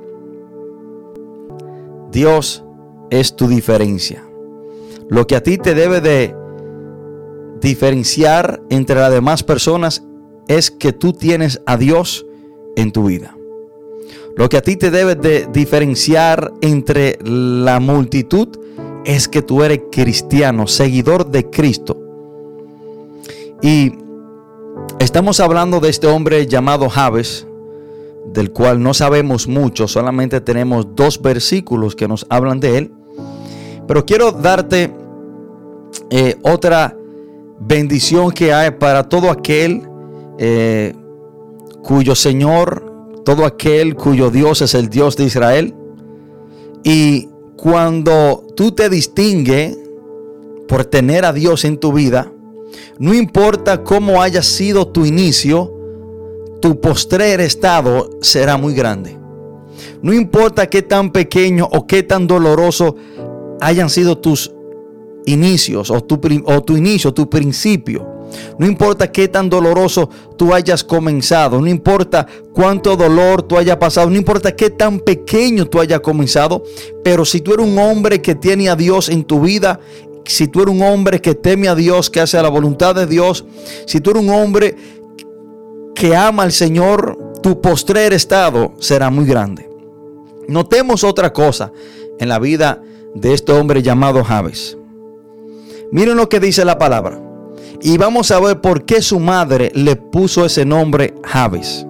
Dios 2.12 2.64
es 3.10 3.36
tu 3.36 3.48
diferencia. 3.48 4.24
Lo 5.10 5.28
que 5.28 5.36
a 5.36 5.44
ti 5.44 5.58
te 5.58 5.76
debe 5.76 6.02
de 6.02 6.36
diferenciar 7.62 8.62
entre 8.70 8.96
las 8.96 9.12
demás 9.12 9.44
personas 9.44 10.04
es 10.48 10.72
que 10.72 10.94
tú 10.94 11.14
tienes 11.14 11.62
a 11.66 11.78
Dios 11.78 12.26
en 12.76 12.92
tu 12.92 13.06
vida. 13.06 13.36
Lo 14.36 14.50
que 14.50 14.58
a 14.58 14.62
ti 14.62 14.76
te 14.76 14.90
debe 14.90 15.16
de 15.16 15.48
diferenciar 15.52 16.52
entre 16.62 17.20
la 17.24 17.80
multitud 17.80 18.48
es 19.06 19.28
que 19.28 19.42
tú 19.42 19.64
eres 19.64 19.82
cristiano, 19.92 20.68
seguidor 20.68 21.30
de 21.30 21.50
Cristo. 21.50 21.98
Y 23.62 23.94
estamos 25.00 25.40
hablando 25.40 25.80
de 25.80 25.90
este 25.90 26.08
hombre 26.08 26.48
llamado 26.48 26.90
Javes, 26.90 27.46
del 28.34 28.52
cual 28.52 28.82
no 28.82 28.94
sabemos 28.94 29.48
mucho, 29.48 29.88
solamente 29.88 30.42
tenemos 30.42 30.96
dos 30.96 31.22
versículos 31.22 31.96
que 31.96 32.08
nos 32.08 32.26
hablan 32.30 32.60
de 32.60 32.78
él. 32.78 32.92
Pero 33.88 34.06
quiero 34.06 34.32
darte 34.32 34.92
eh, 36.10 36.38
otra 36.42 36.98
bendición 37.60 38.32
que 38.32 38.54
hay 38.54 38.72
para 38.72 39.08
todo 39.08 39.30
aquel 39.30 39.84
eh, 40.40 40.94
cuyo 41.84 42.16
Señor, 42.16 42.93
todo 43.24 43.46
aquel 43.46 43.96
cuyo 43.96 44.30
Dios 44.30 44.62
es 44.62 44.74
el 44.74 44.90
Dios 44.90 45.16
de 45.18 45.26
Israel. 45.26 45.74
Y 46.84 47.30
cuando 47.56 48.46
tú 48.56 48.72
te 48.72 48.90
distingues 48.90 49.78
por 50.68 50.86
tener 50.86 51.26
a 51.26 51.34
Dios 51.34 51.66
en 51.66 51.78
tu 51.78 51.94
vida, 51.94 52.32
no 53.00 53.14
importa 53.14 53.84
cómo 53.84 54.22
haya 54.22 54.42
sido 54.42 54.88
tu 54.88 55.06
inicio, 55.06 55.72
tu 56.62 56.80
postrer 56.80 57.42
estado 57.42 58.10
será 58.22 58.58
muy 58.58 58.74
grande. 58.74 59.18
No 60.02 60.14
importa 60.14 60.68
qué 60.68 60.82
tan 60.82 61.12
pequeño 61.12 61.68
o 61.72 61.88
qué 61.88 62.04
tan 62.04 62.28
doloroso 62.28 62.96
hayan 63.62 63.90
sido 63.90 64.18
tus 64.18 64.52
inicios 65.26 65.90
o 65.90 66.02
tu, 66.02 66.20
o 66.46 66.64
tu 66.64 66.76
inicio, 66.76 67.14
tu 67.14 67.30
principio. 67.30 68.13
No 68.58 68.66
importa 68.66 69.12
qué 69.12 69.28
tan 69.28 69.50
doloroso 69.50 70.10
tú 70.38 70.54
hayas 70.54 70.84
comenzado, 70.84 71.60
no 71.60 71.68
importa 71.68 72.28
cuánto 72.54 72.96
dolor 72.96 73.44
tú 73.44 73.58
hayas 73.58 73.78
pasado, 73.78 74.10
no 74.10 74.16
importa 74.16 74.56
qué 74.56 74.70
tan 74.70 75.00
pequeño 75.00 75.66
tú 75.66 75.80
hayas 75.80 76.00
comenzado, 76.02 76.64
pero 77.04 77.26
si 77.26 77.42
tú 77.42 77.54
eres 77.54 77.66
un 77.66 77.78
hombre 77.78 78.22
que 78.22 78.36
tiene 78.36 78.70
a 78.70 78.76
Dios 78.76 79.10
en 79.10 79.24
tu 79.24 79.42
vida, 79.42 79.80
si 80.26 80.48
tú 80.48 80.62
eres 80.62 80.74
un 80.74 80.82
hombre 80.82 81.22
que 81.22 81.36
teme 81.36 81.68
a 81.68 81.76
Dios, 81.76 82.10
que 82.10 82.22
hace 82.22 82.42
la 82.42 82.50
voluntad 82.50 82.96
de 82.96 83.08
Dios, 83.08 83.46
si 83.86 84.00
tú 84.00 84.12
eres 84.12 84.24
un 84.24 84.30
hombre 84.30 84.76
que 85.96 86.16
ama 86.16 86.44
al 86.44 86.52
Señor, 86.52 87.18
tu 87.42 87.60
postrer 87.62 88.14
estado 88.14 88.74
será 88.80 89.10
muy 89.10 89.26
grande. 89.26 89.70
Notemos 90.48 91.04
otra 91.04 91.34
cosa 91.34 91.72
en 92.20 92.30
la 92.30 92.40
vida 92.40 92.82
de 93.16 93.34
este 93.34 93.52
hombre 93.52 93.82
llamado 93.82 94.24
Javes. 94.24 94.78
Miren 95.92 96.18
lo 96.18 96.30
que 96.30 96.40
dice 96.40 96.66
la 96.66 96.78
palabra. 96.78 97.22
Y 97.86 97.98
vamos 97.98 98.32
a 98.32 98.40
ver 98.40 98.62
por 98.62 98.86
qué 98.86 99.02
su 99.02 99.20
madre 99.20 99.70
le 99.76 99.98
puso 99.98 100.46
ese 100.46 100.64
nombre 100.64 101.14
Javes. 101.22 101.86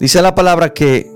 Dice 0.00 0.20
la 0.20 0.34
palabra 0.34 0.74
que 0.74 1.08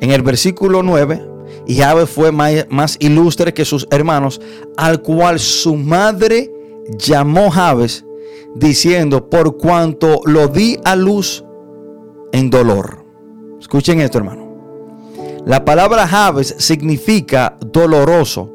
en 0.00 0.10
el 0.10 0.22
versículo 0.22 0.82
9, 0.82 1.24
y 1.68 1.78
fue 2.06 2.32
más, 2.32 2.96
ilustre 2.98 3.54
que 3.54 3.64
sus 3.64 3.86
hermanos, 3.92 4.40
al 4.76 5.02
cual 5.02 5.38
su 5.38 5.76
madre 5.76 6.52
llamó 6.98 7.48
Javes, 7.48 8.04
diciendo, 8.56 9.30
por 9.30 9.56
cuanto 9.56 10.20
lo 10.24 10.48
di 10.48 10.80
a 10.84 10.96
luz 10.96 11.44
en 12.32 12.50
dolor. 12.50 13.04
Escuchen 13.60 14.00
esto, 14.00 14.18
hermano. 14.18 14.48
La 15.46 15.64
palabra 15.64 16.08
Javes 16.08 16.56
significa 16.58 17.56
doloroso 17.64 18.52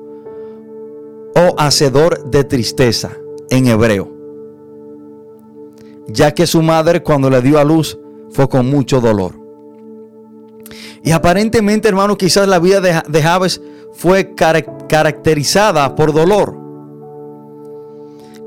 o 1.37 1.55
hacedor 1.57 2.29
de 2.29 2.43
tristeza 2.43 3.20
en 3.51 3.67
hebreo. 3.67 4.11
Ya 6.07 6.33
que 6.33 6.47
su 6.47 6.63
madre 6.63 7.03
cuando 7.03 7.29
le 7.29 7.41
dio 7.41 7.59
a 7.59 7.63
luz 7.63 7.99
fue 8.31 8.49
con 8.49 8.67
mucho 8.67 8.99
dolor. 8.99 9.39
Y 11.03 11.11
aparentemente, 11.11 11.87
hermano, 11.87 12.17
quizás 12.17 12.47
la 12.47 12.59
vida 12.59 12.81
de, 12.81 13.01
de 13.07 13.59
fue 13.93 14.33
caracterizada 14.35 15.95
por 15.95 16.13
dolor. 16.13 16.57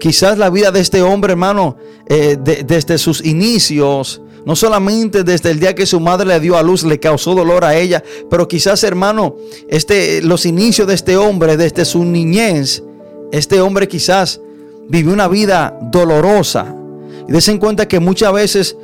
Quizás 0.01 0.39
la 0.39 0.51
vida 0.51 0.71
de 0.71 0.81
este 0.81 1.03
hombre, 1.03 1.33
hermano, 1.33 1.77
eh, 2.07 2.37
desde 2.39 2.99
sus 2.99 3.25
inicios, 3.25 4.23
no 4.45 4.57
solamente 4.57 5.25
desde 5.25 5.51
el 5.51 5.61
día 5.61 5.75
que 5.75 5.87
su 5.87 6.01
madre 6.01 6.27
le 6.27 6.41
dio 6.41 6.57
a 6.57 6.63
luz 6.63 6.85
le 6.85 7.01
causó 7.01 7.35
dolor 7.35 7.65
a 7.65 7.77
ella, 7.77 8.03
pero 8.31 8.47
quizás, 8.47 8.85
hermano, 8.85 9.37
este, 9.69 10.23
los 10.23 10.45
inicios 10.47 10.87
de 10.87 10.95
este 10.95 11.17
hombre, 11.17 11.57
desde 11.57 11.85
su 11.85 12.05
niñez, 12.05 12.83
este 13.33 13.61
hombre 13.61 13.89
quizás 13.89 14.41
vivió 14.89 15.13
una 15.13 15.29
vida 15.29 15.79
dolorosa. 15.91 16.75
Y 17.29 17.33
des 17.33 17.49
en 17.49 17.59
cuenta 17.59 17.89
que 17.89 18.01
muchas 18.01 18.33
veces 18.33 18.77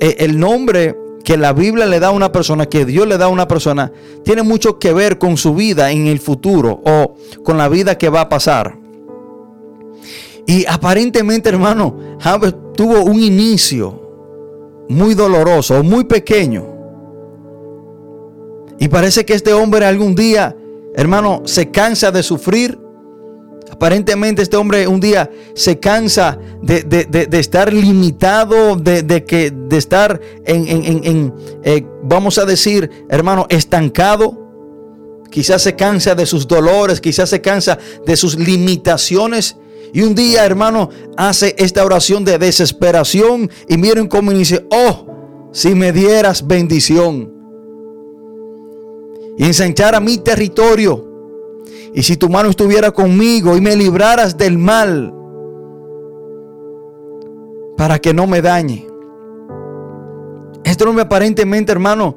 eh, 0.00 0.16
el 0.20 0.38
nombre 0.38 0.96
que 1.24 1.36
la 1.36 1.52
Biblia 1.52 1.86
le 1.86 2.00
da 2.00 2.08
a 2.08 2.12
una 2.12 2.30
persona, 2.30 2.66
que 2.66 2.84
Dios 2.84 3.08
le 3.08 3.16
da 3.16 3.24
a 3.24 3.28
una 3.28 3.48
persona, 3.48 3.90
tiene 4.24 4.42
mucho 4.42 4.78
que 4.78 4.92
ver 4.92 5.18
con 5.18 5.36
su 5.36 5.54
vida 5.54 5.90
en 5.90 6.06
el 6.06 6.20
futuro 6.20 6.82
o 6.84 7.14
con 7.42 7.56
la 7.56 7.68
vida 7.68 7.96
que 7.96 8.10
va 8.10 8.22
a 8.22 8.28
pasar. 8.28 8.78
Y 10.46 10.66
aparentemente, 10.68 11.48
hermano, 11.48 11.96
Javes 12.20 12.54
tuvo 12.76 13.02
un 13.02 13.22
inicio 13.22 14.02
muy 14.88 15.14
doloroso, 15.14 15.82
muy 15.82 16.04
pequeño. 16.04 16.66
Y 18.78 18.88
parece 18.88 19.24
que 19.24 19.32
este 19.32 19.54
hombre 19.54 19.86
algún 19.86 20.14
día, 20.14 20.54
hermano, 20.94 21.42
se 21.44 21.70
cansa 21.70 22.10
de 22.10 22.22
sufrir 22.22 22.78
Aparentemente 23.74 24.40
este 24.40 24.56
hombre 24.56 24.86
un 24.86 25.00
día 25.00 25.28
se 25.56 25.80
cansa 25.80 26.38
de, 26.62 27.26
estar 27.32 27.72
limitado, 27.72 28.76
de, 28.76 29.24
que, 29.24 29.50
de 29.50 29.76
estar 29.76 30.20
en, 30.44 31.34
eh, 31.64 31.84
vamos 32.04 32.38
a 32.38 32.44
decir, 32.44 32.88
hermano, 33.08 33.46
estancado. 33.48 34.40
Quizás 35.28 35.62
se 35.62 35.74
cansa 35.74 36.14
de 36.14 36.24
sus 36.24 36.46
dolores, 36.46 37.00
quizás 37.00 37.30
se 37.30 37.40
cansa 37.40 37.76
de 38.06 38.16
sus 38.16 38.38
limitaciones. 38.38 39.56
Y 39.92 40.02
un 40.02 40.14
día, 40.14 40.46
hermano, 40.46 40.90
hace 41.16 41.56
esta 41.58 41.84
oración 41.84 42.24
de 42.24 42.38
desesperación 42.38 43.50
y 43.68 43.76
miren 43.76 44.06
cómo 44.06 44.30
dice, 44.30 44.64
oh, 44.70 45.48
si 45.50 45.74
me 45.74 45.90
dieras 45.90 46.46
bendición 46.46 47.32
y 49.36 49.46
ensanchara 49.46 49.98
mi 49.98 50.18
territorio 50.18 51.13
y 51.94 52.02
si 52.02 52.16
tu 52.16 52.28
mano 52.28 52.50
estuviera 52.50 52.90
conmigo 52.90 53.56
y 53.56 53.60
me 53.60 53.76
libraras 53.76 54.36
del 54.36 54.58
mal, 54.58 55.14
para 57.76 58.00
que 58.00 58.12
no 58.12 58.26
me 58.26 58.42
dañe. 58.42 58.84
Este 60.64 60.84
nombre 60.84 61.04
aparentemente, 61.04 61.70
hermano, 61.70 62.16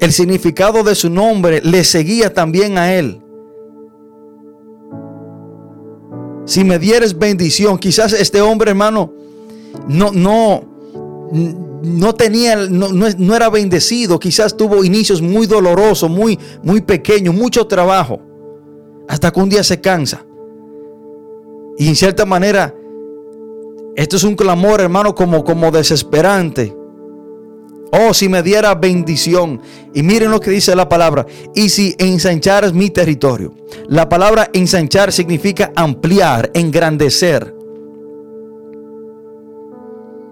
el 0.00 0.12
significado 0.12 0.82
de 0.82 0.94
su 0.94 1.08
nombre 1.08 1.62
le 1.62 1.82
seguía 1.82 2.34
también 2.34 2.76
a 2.76 2.92
él. 2.92 3.22
Si 6.44 6.62
me 6.62 6.78
dieres 6.78 7.18
bendición, 7.18 7.78
quizás 7.78 8.12
este 8.12 8.42
hombre, 8.42 8.70
hermano, 8.72 9.14
no, 9.88 10.10
no, 10.12 10.62
no 11.82 12.14
tenía, 12.14 12.56
no, 12.68 12.88
no, 12.90 13.34
era 13.34 13.48
bendecido, 13.48 14.18
quizás 14.18 14.54
tuvo 14.54 14.84
inicios 14.84 15.22
muy 15.22 15.46
dolorosos, 15.46 16.10
muy, 16.10 16.38
muy 16.62 16.82
pequeños, 16.82 17.34
mucho 17.34 17.66
trabajo 17.66 18.29
hasta 19.10 19.32
que 19.32 19.40
un 19.40 19.48
día 19.48 19.64
se 19.64 19.80
cansa. 19.80 20.24
Y 21.76 21.88
en 21.88 21.96
cierta 21.96 22.24
manera, 22.24 22.72
esto 23.96 24.16
es 24.16 24.22
un 24.22 24.36
clamor, 24.36 24.80
hermano, 24.80 25.16
como, 25.16 25.42
como 25.42 25.72
desesperante. 25.72 26.76
Oh, 27.90 28.14
si 28.14 28.28
me 28.28 28.40
diera 28.40 28.72
bendición. 28.76 29.60
Y 29.92 30.04
miren 30.04 30.30
lo 30.30 30.38
que 30.38 30.52
dice 30.52 30.76
la 30.76 30.88
palabra. 30.88 31.26
Y 31.56 31.70
si 31.70 31.96
ensancharas 31.98 32.72
mi 32.72 32.90
territorio. 32.90 33.52
La 33.88 34.08
palabra 34.08 34.48
ensanchar 34.52 35.10
significa 35.10 35.72
ampliar, 35.74 36.52
engrandecer. 36.54 37.52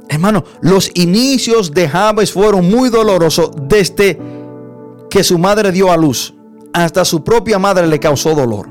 Hermano, 0.09 0.45
los 0.61 0.93
inicios 0.95 1.73
de 1.73 1.89
Jabes 1.89 2.33
fueron 2.33 2.71
muy 2.71 2.91
dolorosos 2.91 3.51
desde 3.61 4.17
que 5.11 5.25
su 5.25 5.37
madre 5.37 5.73
dio 5.73 5.91
a 5.91 5.97
luz 5.97 6.38
hasta 6.85 7.05
su 7.05 7.23
propia 7.23 7.59
madre 7.59 7.87
le 7.87 7.99
causó 7.99 8.35
dolor. 8.35 8.69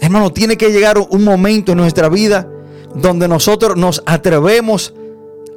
Hermano, 0.00 0.32
tiene 0.32 0.56
que 0.56 0.70
llegar 0.70 0.98
un 0.98 1.24
momento 1.24 1.72
en 1.72 1.78
nuestra 1.78 2.08
vida 2.08 2.48
donde 2.94 3.28
nosotros 3.28 3.76
nos 3.76 4.02
atrevemos 4.06 4.94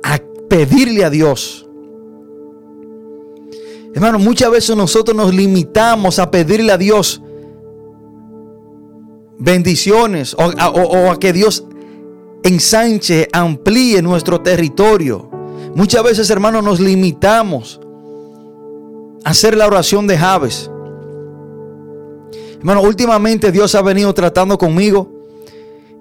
a 0.04 0.20
pedirle 0.50 1.06
a 1.06 1.10
Dios. 1.10 1.68
Hermano, 3.94 4.20
muchas 4.20 4.50
veces 4.52 4.76
nosotros 4.76 5.16
nos 5.16 5.34
limitamos 5.34 6.18
a 6.20 6.32
pedirle 6.32 6.72
a 6.72 6.78
Dios 6.78 7.22
bendiciones 9.38 10.36
o, 10.38 11.12
a 11.12 11.20
que 11.20 11.34
Dios 11.34 11.66
ensanche, 12.44 13.28
amplíe 13.34 14.02
nuestro 14.02 14.42
territorio. 14.42 15.30
Muchas 15.76 16.04
veces, 16.04 16.30
hermano, 16.30 16.62
nos 16.62 16.80
limitamos 16.80 17.81
hacer 19.24 19.56
la 19.56 19.68
oración 19.68 20.08
de 20.08 20.18
Javes. 20.18 20.70
Hermano, 22.60 22.82
últimamente 22.82 23.52
Dios 23.52 23.74
ha 23.76 23.82
venido 23.82 24.14
tratando 24.14 24.58
conmigo. 24.58 25.22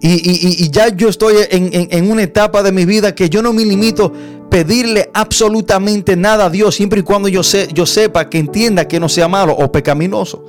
Y, 0.02 0.70
ya 0.70 0.88
yo 0.88 1.08
estoy 1.08 1.34
en, 1.50 2.10
una 2.10 2.22
etapa 2.22 2.62
de 2.62 2.72
mi 2.72 2.86
vida 2.86 3.14
que 3.14 3.28
yo 3.28 3.42
no 3.42 3.52
me 3.52 3.64
limito 3.64 4.10
pedirle 4.50 5.10
absolutamente 5.12 6.16
nada 6.16 6.46
a 6.46 6.50
Dios 6.50 6.74
siempre 6.74 7.00
y 7.00 7.02
cuando 7.02 7.28
yo, 7.28 7.42
yo 7.42 7.86
sepa 7.86 8.28
que 8.30 8.38
entienda 8.38 8.88
que 8.88 8.98
no 8.98 9.08
sea 9.08 9.28
malo 9.28 9.52
o 9.52 9.70
pecaminoso. 9.70 10.44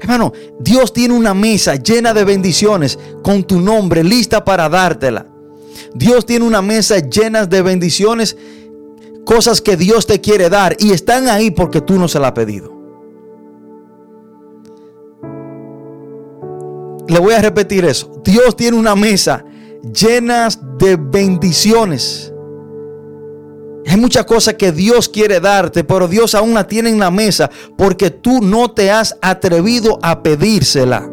Hermano, 0.00 0.32
Dios 0.60 0.92
tiene 0.92 1.14
una 1.14 1.34
mesa 1.34 1.76
llena 1.76 2.14
de 2.14 2.24
bendiciones 2.24 2.98
con 3.22 3.42
tu 3.42 3.60
nombre 3.60 4.04
lista 4.04 4.44
para 4.44 4.68
dártela. 4.68 5.26
Dios 5.94 6.26
tiene 6.26 6.44
una 6.44 6.62
mesa 6.62 6.98
llena 6.98 7.46
de 7.46 7.62
bendiciones, 7.62 8.36
cosas 9.28 9.60
que 9.60 9.76
Dios 9.76 10.06
te 10.06 10.22
quiere 10.22 10.48
dar 10.48 10.74
y 10.78 10.92
están 10.92 11.28
ahí 11.28 11.50
porque 11.50 11.82
tú 11.82 11.98
no 11.98 12.08
se 12.08 12.18
la 12.18 12.28
has 12.28 12.32
pedido. 12.32 12.72
Le 17.06 17.18
voy 17.18 17.34
a 17.34 17.42
repetir 17.42 17.84
eso. 17.84 18.22
Dios 18.24 18.56
tiene 18.56 18.78
una 18.78 18.96
mesa 18.96 19.44
llena 19.82 20.48
de 20.78 20.96
bendiciones. 20.96 22.32
Hay 23.86 23.98
muchas 23.98 24.24
cosas 24.24 24.54
que 24.54 24.72
Dios 24.72 25.10
quiere 25.10 25.40
darte, 25.40 25.84
pero 25.84 26.08
Dios 26.08 26.34
aún 26.34 26.54
la 26.54 26.66
tiene 26.66 26.88
en 26.88 26.98
la 26.98 27.10
mesa 27.10 27.50
porque 27.76 28.10
tú 28.10 28.40
no 28.40 28.70
te 28.70 28.90
has 28.90 29.14
atrevido 29.20 29.98
a 30.00 30.22
pedírsela. 30.22 31.06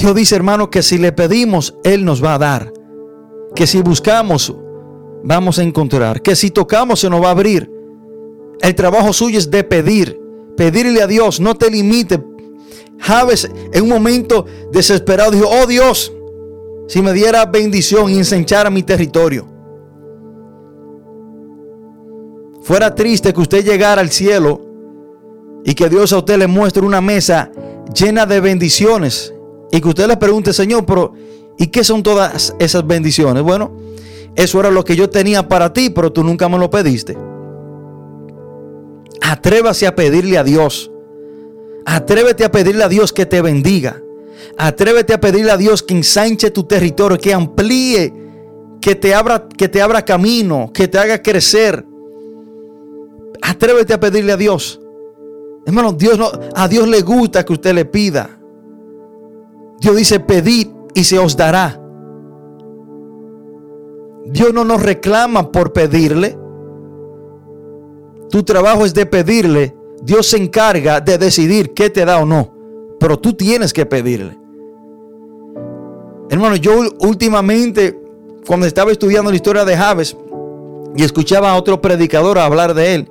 Dios 0.00 0.14
dice, 0.14 0.34
hermano, 0.34 0.70
que 0.70 0.82
si 0.82 0.96
le 0.96 1.12
pedimos, 1.12 1.74
Él 1.84 2.06
nos 2.06 2.24
va 2.24 2.34
a 2.34 2.38
dar. 2.38 2.72
Que 3.54 3.66
si 3.66 3.82
buscamos, 3.82 4.54
vamos 5.22 5.58
a 5.58 5.62
encontrar. 5.62 6.22
Que 6.22 6.34
si 6.34 6.50
tocamos, 6.50 7.00
se 7.00 7.10
nos 7.10 7.22
va 7.22 7.28
a 7.28 7.32
abrir. 7.32 7.70
El 8.62 8.74
trabajo 8.74 9.12
suyo 9.12 9.38
es 9.38 9.50
de 9.50 9.62
pedir. 9.62 10.18
Pedirle 10.56 11.02
a 11.02 11.06
Dios, 11.06 11.38
no 11.38 11.54
te 11.54 11.70
limite. 11.70 12.18
Javes 12.98 13.50
en 13.74 13.82
un 13.82 13.90
momento 13.90 14.46
desesperado 14.72 15.32
dijo, 15.32 15.48
oh 15.50 15.66
Dios, 15.66 16.10
si 16.88 17.02
me 17.02 17.12
diera 17.12 17.44
bendición 17.44 18.10
y 18.10 18.16
ensanchara 18.16 18.70
mi 18.70 18.82
territorio. 18.82 19.46
Fuera 22.62 22.94
triste 22.94 23.34
que 23.34 23.40
usted 23.40 23.64
llegara 23.64 24.00
al 24.00 24.10
cielo 24.10 24.62
y 25.62 25.74
que 25.74 25.90
Dios 25.90 26.14
a 26.14 26.18
usted 26.18 26.38
le 26.38 26.46
muestre 26.46 26.86
una 26.86 27.02
mesa 27.02 27.50
llena 27.94 28.24
de 28.24 28.40
bendiciones 28.40 29.34
y 29.70 29.80
que 29.80 29.88
usted 29.88 30.06
le 30.06 30.16
pregunte, 30.16 30.52
Señor, 30.52 30.84
pero 30.84 31.12
¿y 31.58 31.68
qué 31.68 31.84
son 31.84 32.02
todas 32.02 32.54
esas 32.58 32.86
bendiciones? 32.86 33.42
Bueno, 33.42 33.72
eso 34.34 34.60
era 34.60 34.70
lo 34.70 34.84
que 34.84 34.96
yo 34.96 35.10
tenía 35.10 35.48
para 35.48 35.72
ti, 35.72 35.90
pero 35.90 36.12
tú 36.12 36.24
nunca 36.24 36.48
me 36.48 36.58
lo 36.58 36.70
pediste. 36.70 37.16
Atrévase 39.22 39.86
a 39.86 39.94
pedirle 39.94 40.38
a 40.38 40.44
Dios. 40.44 40.90
Atrévete 41.86 42.44
a 42.44 42.50
pedirle 42.50 42.84
a 42.84 42.88
Dios 42.88 43.12
que 43.12 43.26
te 43.26 43.42
bendiga. 43.42 44.00
Atrévete 44.56 45.12
a 45.12 45.20
pedirle 45.20 45.50
a 45.50 45.56
Dios 45.56 45.82
que 45.82 45.94
ensanche 45.94 46.50
tu 46.50 46.64
territorio, 46.64 47.18
que 47.18 47.32
amplíe, 47.32 48.12
que 48.80 48.94
te 48.94 49.14
abra, 49.14 49.48
que 49.48 49.68
te 49.68 49.80
abra 49.80 50.04
camino, 50.04 50.70
que 50.72 50.88
te 50.88 50.98
haga 50.98 51.22
crecer. 51.22 51.84
Atrévete 53.42 53.94
a 53.94 54.00
pedirle 54.00 54.32
a 54.32 54.36
Dios. 54.36 54.80
Hermano, 55.66 55.92
Dios 55.92 56.18
no, 56.18 56.30
a 56.54 56.68
Dios 56.68 56.88
le 56.88 57.02
gusta 57.02 57.44
que 57.44 57.52
usted 57.52 57.74
le 57.74 57.84
pida. 57.84 58.39
Dios 59.80 59.96
dice, 59.96 60.20
pedid 60.20 60.68
y 60.94 61.04
se 61.04 61.18
os 61.18 61.36
dará. 61.36 61.80
Dios 64.26 64.52
no 64.52 64.64
nos 64.64 64.82
reclama 64.82 65.50
por 65.50 65.72
pedirle. 65.72 66.38
Tu 68.30 68.42
trabajo 68.42 68.84
es 68.84 68.94
de 68.94 69.06
pedirle. 69.06 69.74
Dios 70.02 70.28
se 70.28 70.36
encarga 70.36 71.00
de 71.00 71.18
decidir 71.18 71.72
qué 71.72 71.90
te 71.90 72.04
da 72.04 72.18
o 72.18 72.26
no. 72.26 72.54
Pero 73.00 73.18
tú 73.18 73.32
tienes 73.32 73.72
que 73.72 73.86
pedirle. 73.86 74.38
Hermano, 76.28 76.56
yo 76.56 76.72
últimamente, 77.00 77.98
cuando 78.46 78.66
estaba 78.66 78.92
estudiando 78.92 79.30
la 79.30 79.36
historia 79.36 79.64
de 79.64 79.76
Javes 79.76 80.16
y 80.94 81.02
escuchaba 81.02 81.50
a 81.50 81.56
otro 81.56 81.80
predicador 81.80 82.38
hablar 82.38 82.74
de 82.74 82.94
él, 82.94 83.10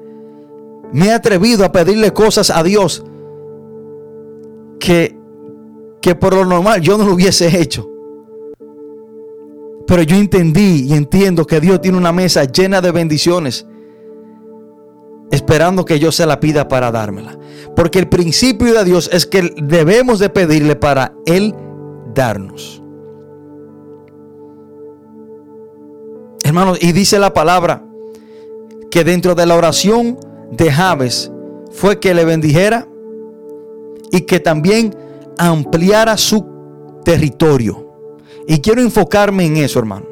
me 0.93 1.08
he 1.08 1.13
atrevido 1.13 1.65
a 1.65 1.71
pedirle 1.71 2.13
cosas 2.13 2.49
a 2.49 2.63
Dios 2.63 3.03
que 4.79 5.18
que 6.01 6.15
por 6.15 6.33
lo 6.33 6.45
normal 6.45 6.81
yo 6.81 6.97
no 6.97 7.05
lo 7.05 7.13
hubiese 7.13 7.59
hecho. 7.59 7.89
Pero 9.88 10.03
yo 10.03 10.15
entendí 10.15 10.85
y 10.88 10.93
entiendo 10.93 11.45
que 11.45 11.59
Dios 11.59 11.81
tiene 11.81 11.97
una 11.97 12.12
mesa 12.12 12.43
llena 12.43 12.79
de 12.79 12.91
bendiciones, 12.91 13.65
esperando 15.31 15.83
que 15.83 15.99
yo 15.99 16.12
se 16.12 16.25
la 16.25 16.39
pida 16.39 16.67
para 16.67 16.91
dármela. 16.91 17.38
Porque 17.75 17.99
el 17.99 18.07
principio 18.07 18.73
de 18.73 18.83
Dios 18.83 19.09
es 19.12 19.25
que 19.25 19.53
debemos 19.63 20.19
de 20.19 20.29
pedirle 20.29 20.75
para 20.75 21.13
Él 21.25 21.55
darnos. 22.13 22.83
Hermanos, 26.43 26.79
y 26.81 26.91
dice 26.91 27.19
la 27.19 27.33
palabra 27.33 27.83
que 28.91 29.03
dentro 29.03 29.35
de 29.35 29.45
la 29.45 29.55
oración 29.55 30.17
de 30.51 30.71
Javes 30.71 31.31
fue 31.71 31.99
que 31.99 32.13
le 32.13 32.25
bendijera 32.25 32.88
y 34.12 34.21
que 34.21 34.39
también 34.39 34.95
ampliara 35.39 36.17
su 36.17 36.45
territorio. 37.04 37.88
Y 38.47 38.60
quiero 38.60 38.82
enfocarme 38.82 39.45
en 39.45 39.58
eso, 39.58 39.80
hermano. 39.80 40.06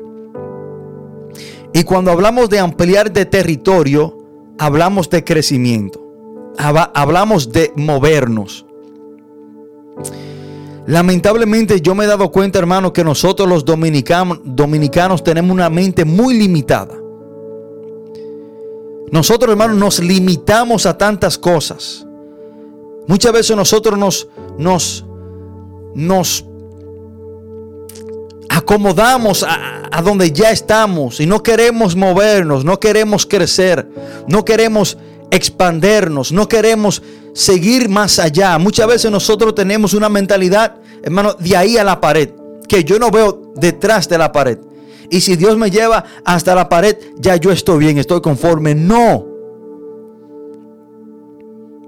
Y 1.74 1.84
cuando 1.84 2.12
hablamos 2.12 2.50
de 2.50 2.60
ampliar 2.60 3.12
de 3.12 3.26
territorio, 3.26 4.18
hablamos 4.58 5.10
de 5.10 5.24
crecimiento. 5.24 6.04
Hablamos 6.58 7.52
de 7.52 7.72
movernos. 7.76 8.66
Lamentablemente 10.88 11.82
yo 11.82 11.94
me 11.94 12.06
he 12.06 12.08
dado 12.08 12.32
cuenta, 12.32 12.58
hermano, 12.58 12.94
que 12.94 13.04
nosotros 13.04 13.48
los 13.48 13.66
dominicanos, 13.66 15.24
tenemos 15.24 15.52
una 15.52 15.70
mente 15.70 16.06
muy 16.06 16.36
limitada. 16.36 16.96
Nosotros, 19.12 19.52
hermano, 19.52 19.74
nos 19.74 20.00
limitamos 20.00 20.86
a 20.86 20.98
tantas 20.98 21.38
cosas. 21.38 22.08
Muchas 23.08 23.34
veces 23.34 23.56
nosotros 23.56 24.00
nos, 24.00 24.28
nos, 24.58 25.06
nos 25.98 26.46
acomodamos 28.50 29.44
a, 29.44 30.02
donde 30.04 30.32
ya 30.32 30.52
estamos 30.52 31.20
y 31.20 31.26
no 31.26 31.42
queremos 31.42 31.96
movernos, 31.96 32.64
no 32.64 32.80
queremos 32.80 33.26
crecer, 33.26 33.90
no 34.28 34.46
queremos 34.46 34.96
expandernos, 35.32 36.32
no 36.32 36.48
queremos 36.48 37.02
seguir 37.34 37.90
más 37.90 38.20
allá. 38.20 38.60
Muchas 38.60 38.88
veces 38.88 39.10
nosotros 39.10 39.56
tenemos 39.56 39.96
una 39.96 40.08
mentalidad, 40.08 40.76
hermano, 41.02 41.34
de 41.34 41.58
ahí 41.58 41.78
a 41.78 41.84
la 41.84 42.00
pared, 42.00 42.30
que 42.68 42.84
yo 42.84 43.00
no 43.00 43.10
veo 43.10 43.54
detrás 43.56 44.08
de 44.08 44.20
la 44.20 44.32
pared. 44.32 44.60
Y 45.10 45.22
si 45.22 45.36
Dios 45.36 45.58
me 45.58 45.72
lleva 45.72 46.04
hasta 46.24 46.54
la 46.54 46.70
pared, 46.70 46.96
ya 47.18 47.38
yo 47.38 47.52
estoy 47.52 47.80
bien, 47.80 47.98
estoy 47.98 48.22
conforme. 48.22 48.76
No. 48.76 49.26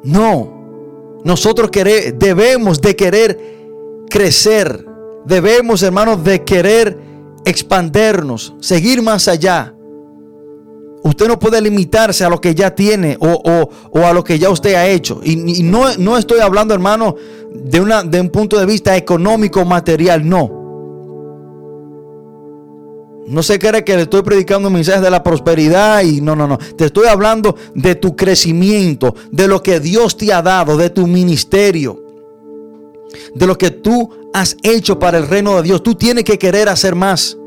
No. 0.04 1.22
Nosotros 1.24 1.70
debemos 1.72 2.82
de 2.82 2.96
querer 2.96 3.59
crecer. 4.10 4.86
Debemos, 5.26 5.84
hermanos, 5.84 6.24
de 6.24 6.44
querer 6.44 6.98
expandernos, 7.46 8.54
seguir 8.60 9.02
más 9.02 9.28
allá. 9.28 9.74
Usted 11.02 11.28
no 11.28 11.40
puede 11.40 11.62
limitarse 11.62 12.26
a 12.26 12.30
lo 12.30 12.42
que 12.42 12.54
ya 12.54 12.76
tiene 12.76 13.18
o, 13.22 13.70
a 13.94 14.14
lo 14.14 14.24
que 14.24 14.38
ya 14.38 14.50
usted 14.50 14.74
ha 14.74 14.88
hecho. 14.88 15.22
Y, 15.24 15.64
no, 15.64 15.96
no, 15.98 16.18
estoy 16.18 16.42
hablando, 16.42 16.74
hermano, 16.74 17.16
de, 17.54 17.80
una, 17.80 18.04
de 18.04 18.20
un 18.20 18.30
punto 18.30 18.60
de 18.60 18.66
vista 18.66 18.98
económico, 18.98 19.64
material, 19.64 20.28
no. 20.28 20.58
No 23.28 23.44
se 23.44 23.60
cree 23.60 23.84
que 23.84 23.96
le 23.96 24.04
estoy 24.04 24.24
predicando 24.24 24.72
mensajes 24.72 25.04
de 25.04 25.12
la 25.12 25.24
prosperidad 25.24 26.02
y 26.02 26.20
no, 26.20 26.36
no, 26.36 26.48
no. 26.48 26.58
Te 26.58 26.86
estoy 26.86 27.08
hablando 27.08 27.56
de 27.76 27.96
tu 27.96 28.16
crecimiento, 28.16 29.16
de 29.32 29.48
lo 29.48 29.62
que 29.62 29.80
Dios 29.80 30.18
te 30.18 30.34
ha 30.34 30.42
dado, 30.42 30.76
de 30.76 30.90
tu 30.90 31.06
ministerio 31.08 32.09
de 33.34 33.48
lo 33.48 33.58
que 33.58 33.72
tú 33.72 34.10
has 34.34 34.56
hecho 34.64 35.00
para 35.00 35.18
el 35.18 35.28
reino 35.28 35.56
de 35.58 35.64
Dios. 35.64 35.84
Tú 35.84 35.96
tienes 35.96 36.24
que 36.24 36.38
querer 36.38 36.70
hacer 36.70 36.96
más. 36.96 37.38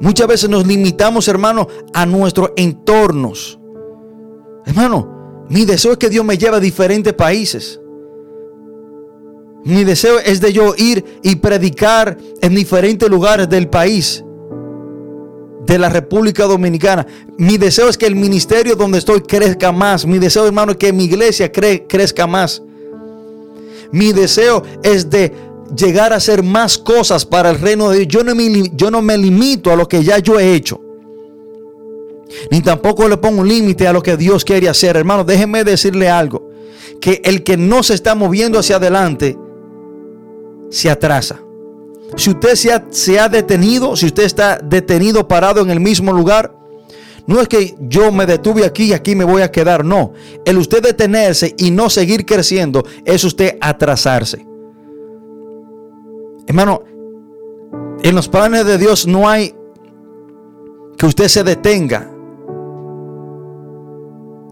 Muchas 0.00 0.26
veces 0.26 0.50
nos 0.50 0.66
limitamos, 0.66 1.28
hermano, 1.28 1.68
a 1.92 2.04
nuestros 2.04 2.50
entornos. 2.56 3.58
Hermano, 4.66 5.46
mi 5.48 5.64
deseo 5.64 5.92
es 5.92 5.98
que 5.98 6.10
Dios 6.10 6.24
me 6.24 6.36
lleve 6.36 6.56
a 6.56 6.60
diferentes 6.60 7.12
países. 7.12 7.80
Mi 9.64 9.84
deseo 9.84 10.18
es 10.18 10.40
de 10.40 10.52
yo 10.52 10.74
ir 10.76 11.04
y 11.22 11.36
predicar 11.36 12.18
en 12.42 12.54
diferentes 12.54 13.08
lugares 13.08 13.48
del 13.48 13.68
país, 13.68 14.22
de 15.64 15.78
la 15.78 15.88
República 15.88 16.44
Dominicana. 16.44 17.06
Mi 17.38 17.56
deseo 17.56 17.88
es 17.88 17.96
que 17.96 18.06
el 18.06 18.14
ministerio 18.14 18.76
donde 18.76 18.98
estoy 18.98 19.22
crezca 19.22 19.72
más. 19.72 20.04
Mi 20.04 20.18
deseo, 20.18 20.46
hermano, 20.46 20.72
es 20.72 20.78
que 20.78 20.92
mi 20.92 21.04
iglesia 21.04 21.50
crezca 21.50 22.26
más. 22.26 22.62
Mi 23.94 24.12
deseo 24.12 24.64
es 24.82 25.08
de 25.08 25.32
llegar 25.76 26.12
a 26.12 26.16
hacer 26.16 26.42
más 26.42 26.76
cosas 26.76 27.24
para 27.24 27.50
el 27.50 27.60
reino 27.60 27.90
de 27.90 27.98
Dios. 27.98 28.08
Yo 28.08 28.24
no, 28.90 29.02
me, 29.02 29.16
limito 29.16 29.70
a 29.70 29.76
lo 29.76 29.86
que 29.86 30.02
ya 30.02 30.18
yo 30.18 30.40
he 30.40 30.52
hecho. 30.52 30.80
Ni 32.50 32.60
tampoco 32.60 33.08
le 33.08 33.18
pongo 33.18 33.42
un 33.42 33.48
límite 33.48 33.86
a 33.86 33.92
lo 33.92 34.02
que 34.02 34.16
Dios 34.16 34.44
quiere 34.44 34.68
hacer. 34.68 34.96
Hermano, 34.96 35.22
déjeme 35.22 35.62
decirle 35.62 36.10
algo. 36.10 36.50
Que 37.00 37.22
el 37.24 37.44
que 37.44 37.56
no 37.56 37.84
se 37.84 37.94
está 37.94 38.16
moviendo 38.16 38.58
hacia 38.58 38.76
adelante, 38.76 39.38
se 40.70 40.90
atrasa. 40.90 41.40
si 42.16 42.30
usted 42.30 42.82
se 42.90 43.20
ha 43.20 43.28
detenido, 43.28 43.94
si 43.94 44.06
usted 44.06 44.24
está 44.24 44.58
detenido, 44.58 45.28
parado 45.28 45.60
en 45.60 45.70
el 45.70 45.78
mismo 45.78 46.12
lugar, 46.12 46.52
no 47.26 47.40
es 47.40 47.48
que 47.48 47.74
yo 47.80 48.12
me 48.12 48.26
detuve 48.26 48.64
aquí 48.64 48.84
y 48.84 48.92
aquí 48.92 49.14
me 49.14 49.24
voy 49.24 49.42
a 49.42 49.50
quedar. 49.50 49.84
No. 49.84 50.12
El 50.44 50.58
usted 50.58 50.82
detenerse 50.82 51.54
y 51.56 51.70
no 51.70 51.88
seguir 51.88 52.26
creciendo 52.26 52.84
es 53.04 53.24
usted 53.24 53.56
atrasarse. 53.60 54.46
Hermano, 56.46 56.82
en 58.02 58.14
los 58.14 58.28
planes 58.28 58.66
de 58.66 58.76
Dios 58.76 59.06
no 59.06 59.28
hay 59.28 59.54
que 60.98 61.06
usted 61.06 61.28
se 61.28 61.42
detenga. 61.42 62.10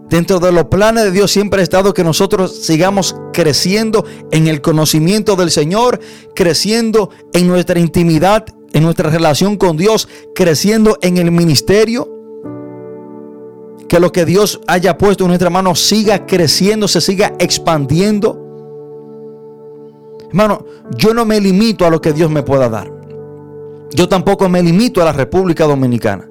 Dentro 0.09 0.39
de 0.39 0.51
los 0.51 0.65
planes 0.65 1.05
de 1.05 1.11
Dios 1.11 1.31
siempre 1.31 1.61
ha 1.61 1.63
estado 1.63 1.93
que 1.93 2.03
nosotros 2.03 2.63
sigamos 2.63 3.15
creciendo 3.31 4.05
en 4.31 4.47
el 4.47 4.61
conocimiento 4.61 5.35
del 5.35 5.49
Señor, 5.49 5.99
creciendo 6.35 7.09
en 7.33 7.47
nuestra 7.47 7.79
intimidad, 7.79 8.45
en 8.73 8.83
nuestra 8.83 9.09
relación 9.09 9.57
con 9.57 9.77
Dios, 9.77 10.07
creciendo 10.35 10.97
en 11.01 11.17
el 11.17 11.31
ministerio. 11.31 12.22
Que 13.93 13.99
lo 13.99 14.11
que 14.11 14.25
Dios 14.25 14.59
haya 14.65 14.97
puesto 14.97 15.23
en 15.23 15.27
nuestra 15.27 15.51
mano 15.51 15.75
siga 15.75 16.25
creciendo, 16.25 16.87
se 16.87 16.99
siga 16.99 17.31
expandiendo. 17.37 18.39
Hermano, 20.29 20.65
yo 20.97 21.13
no 21.13 21.25
me 21.25 21.39
limito 21.39 21.85
a 21.85 21.91
lo 21.91 22.01
que 22.01 22.11
Dios 22.11 22.31
me 22.31 22.41
pueda 22.41 22.69
dar. 22.69 22.91
Yo 23.91 24.09
tampoco 24.09 24.49
me 24.49 24.63
limito 24.63 24.99
a 24.99 25.05
la 25.05 25.13
República 25.13 25.65
Dominicana. 25.65 26.27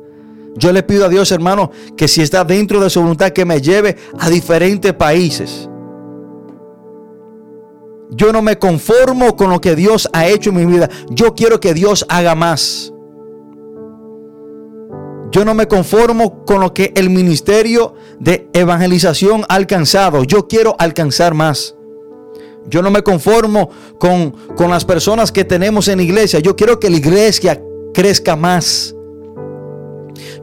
Yo 0.57 0.73
le 0.73 0.83
pido 0.83 1.05
a 1.05 1.09
Dios, 1.09 1.31
hermano, 1.31 1.71
que 1.97 2.09
si 2.09 2.21
está 2.21 2.43
dentro 2.43 2.81
de 2.81 2.91
su 2.91 3.01
voluntad, 3.01 3.31
que 3.31 3.45
me 3.45 3.61
lleve 3.61 3.97
a 4.19 4.29
diferentes 4.29 4.93
países. 4.95 5.69
Yo 8.11 8.33
no 8.33 8.43
me 8.43 8.59
conformo 8.59 9.37
con 9.37 9.51
lo 9.51 9.61
que 9.61 9.77
Dios 9.77 10.09
ha 10.13 10.27
hecho 10.27 10.51
en 10.51 10.57
mi 10.57 10.67
vida. 10.67 10.91
Yo 11.11 11.37
quiero 11.37 11.61
que 11.61 11.75
Dios 11.75 12.05
haga 12.09 12.35
más. 12.35 12.92
Yo 15.33 15.47
no 15.47 15.55
me 15.55 15.67
conformo 15.67 16.45
con 16.45 16.61
lo 16.61 16.75
que 16.75 16.93
el 16.95 17.09
ministerio 17.09 17.95
de 18.21 18.49
evangelización 18.53 19.45
ha 19.49 19.55
alcanzado. 19.55 20.25
Yo 20.25 20.47
quiero 20.47 20.77
alcanzar 20.79 21.33
más. 21.33 21.75
Yo 22.69 22.83
no 22.83 22.91
me 22.91 23.03
conformo 23.03 23.71
con, 23.99 24.33
con 24.55 24.71
las 24.71 24.85
personas 24.85 25.33
que 25.33 25.45
tenemos 25.45 25.89
en 25.89 25.99
la 25.99 26.05
iglesia. 26.05 26.39
Yo 26.41 26.55
quiero 26.55 26.79
que 26.79 26.91
la 26.91 26.99
iglesia 26.99 27.63
crezca 27.95 28.37
más. 28.37 28.95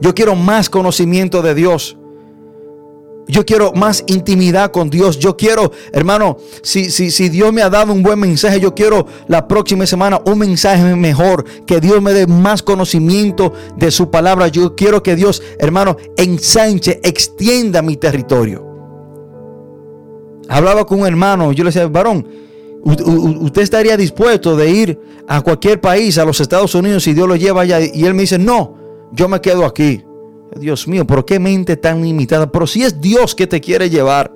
Yo 0.00 0.12
quiero 0.12 0.34
más 0.34 0.68
conocimiento 0.68 1.40
de 1.40 1.54
Dios. 1.54 1.96
Yo 3.28 3.44
quiero 3.46 3.72
más 3.72 4.02
intimidad 4.08 4.72
con 4.72 4.90
Dios. 4.90 5.18
Yo 5.18 5.36
quiero, 5.36 5.70
hermano, 5.92 6.36
si, 6.62 6.90
si, 6.90 7.10
si 7.10 7.28
Dios 7.28 7.52
me 7.52 7.62
ha 7.62 7.70
dado 7.70 7.92
un 7.92 8.02
buen 8.02 8.18
mensaje, 8.18 8.60
yo 8.60 8.74
quiero 8.74 9.06
la 9.28 9.46
próxima 9.46 9.86
semana 9.86 10.20
un 10.24 10.38
mensaje 10.38 10.96
mejor. 10.96 11.44
Que 11.66 11.80
Dios 11.80 12.02
me 12.02 12.12
dé 12.12 12.26
más 12.26 12.62
conocimiento 12.62 13.52
de 13.76 13.90
su 13.90 14.10
palabra. 14.10 14.48
Yo 14.48 14.74
quiero 14.74 15.02
que 15.02 15.14
Dios, 15.14 15.42
hermano, 15.58 15.96
ensanche, 16.16 17.00
extienda 17.02 17.82
mi 17.82 17.96
territorio. 17.96 18.66
Hablaba 20.48 20.84
con 20.84 21.00
un 21.00 21.06
hermano, 21.06 21.52
yo 21.52 21.62
le 21.62 21.68
decía, 21.68 21.86
varón, 21.86 22.26
usted 22.82 23.62
estaría 23.62 23.96
dispuesto 23.96 24.56
de 24.56 24.70
ir 24.70 25.00
a 25.28 25.40
cualquier 25.42 25.80
país, 25.80 26.18
a 26.18 26.24
los 26.24 26.40
Estados 26.40 26.74
Unidos, 26.74 27.04
si 27.04 27.14
Dios 27.14 27.28
lo 27.28 27.36
lleva 27.36 27.62
allá. 27.62 27.78
Y 27.80 28.04
él 28.04 28.14
me 28.14 28.22
dice, 28.22 28.38
no, 28.38 28.74
yo 29.12 29.28
me 29.28 29.40
quedo 29.40 29.64
aquí. 29.64 30.02
Dios 30.56 30.88
mío, 30.88 31.06
¿por 31.06 31.24
qué 31.24 31.38
mente 31.38 31.76
tan 31.76 32.02
limitada? 32.02 32.50
Pero 32.50 32.66
si 32.66 32.82
es 32.82 33.00
Dios 33.00 33.34
que 33.34 33.46
te 33.46 33.60
quiere 33.60 33.88
llevar, 33.88 34.32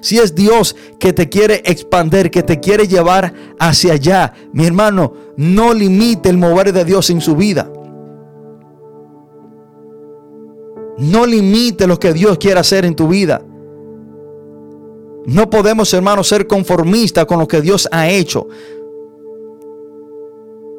si 0.00 0.18
es 0.18 0.34
Dios 0.34 0.76
que 0.98 1.12
te 1.12 1.28
quiere 1.28 1.62
expandir, 1.64 2.30
que 2.30 2.42
te 2.42 2.60
quiere 2.60 2.86
llevar 2.86 3.34
hacia 3.58 3.94
allá, 3.94 4.34
mi 4.52 4.66
hermano, 4.66 5.14
no 5.36 5.74
limite 5.74 6.28
el 6.28 6.38
mover 6.38 6.72
de 6.72 6.84
Dios 6.84 7.10
en 7.10 7.20
su 7.20 7.34
vida. 7.34 7.70
No 10.98 11.26
limite 11.26 11.86
lo 11.86 11.98
que 11.98 12.12
Dios 12.12 12.38
quiere 12.38 12.60
hacer 12.60 12.84
en 12.84 12.94
tu 12.94 13.08
vida. 13.08 13.42
No 15.26 15.50
podemos, 15.50 15.92
hermano, 15.92 16.24
ser 16.24 16.46
conformistas 16.46 17.26
con 17.26 17.38
lo 17.38 17.46
que 17.46 17.60
Dios 17.60 17.88
ha 17.92 18.08
hecho. 18.08 18.48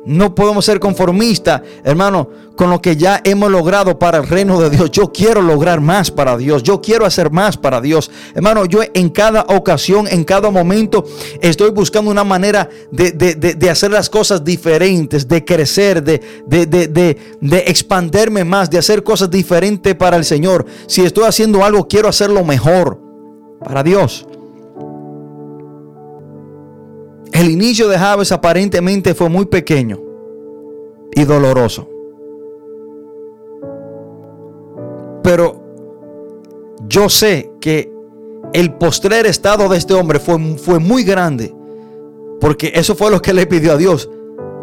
No 0.09 0.33
podemos 0.33 0.65
ser 0.65 0.79
conformistas, 0.79 1.61
hermano, 1.83 2.27
con 2.55 2.71
lo 2.71 2.81
que 2.81 2.97
ya 2.97 3.21
hemos 3.23 3.51
logrado 3.51 3.99
para 3.99 4.17
el 4.17 4.27
reino 4.27 4.59
de 4.59 4.71
Dios. 4.71 4.89
Yo 4.89 5.11
quiero 5.11 5.39
lograr 5.39 5.81
más 5.81 6.09
para 6.09 6.35
Dios. 6.35 6.63
Yo 6.63 6.81
quiero 6.81 7.05
hacer 7.05 7.29
más 7.29 7.57
para 7.57 7.79
Dios. 7.79 8.09
Hermano, 8.33 8.65
yo 8.65 8.79
en 8.95 9.09
cada 9.09 9.41
ocasión, 9.41 10.07
en 10.07 10.23
cada 10.23 10.49
momento, 10.49 11.05
estoy 11.41 11.69
buscando 11.69 12.09
una 12.09 12.23
manera 12.23 12.67
de, 12.91 13.69
hacer 13.69 13.91
las 13.91 14.09
cosas 14.09 14.43
diferentes, 14.43 15.27
de 15.27 15.45
crecer, 15.45 16.01
de, 16.03 16.19
de 16.47 17.63
expanderme 17.67 18.43
más, 18.43 18.71
de 18.71 18.79
hacer 18.79 19.03
cosas 19.03 19.29
diferentes 19.29 19.93
para 19.93 20.17
el 20.17 20.25
Señor. 20.25 20.65
Si 20.87 21.03
estoy 21.03 21.25
haciendo 21.25 21.63
algo, 21.63 21.87
quiero 21.87 22.09
hacerlo 22.09 22.43
mejor 22.43 22.99
para 23.63 23.83
Dios. 23.83 24.25
El 27.39 27.49
inicio 27.51 27.87
de 27.87 27.97
Javes 27.97 28.33
aparentemente 28.33 29.15
fue 29.15 29.29
muy 29.29 29.45
pequeño 29.45 29.97
y 31.15 31.23
doloroso. 31.23 31.87
Pero 35.23 35.63
yo 36.89 37.07
sé 37.07 37.49
que 37.61 37.93
el 38.51 38.73
postrer 38.73 39.25
estado 39.25 39.69
de 39.69 39.77
este 39.77 39.93
hombre 39.93 40.19
fue, 40.19 40.37
fue 40.57 40.79
muy 40.79 41.05
grande. 41.05 41.55
Porque 42.41 42.73
eso 42.75 42.93
fue 42.93 43.09
lo 43.09 43.21
que 43.21 43.33
le 43.33 43.47
pidió 43.47 43.71
a 43.71 43.77
Dios. 43.77 44.09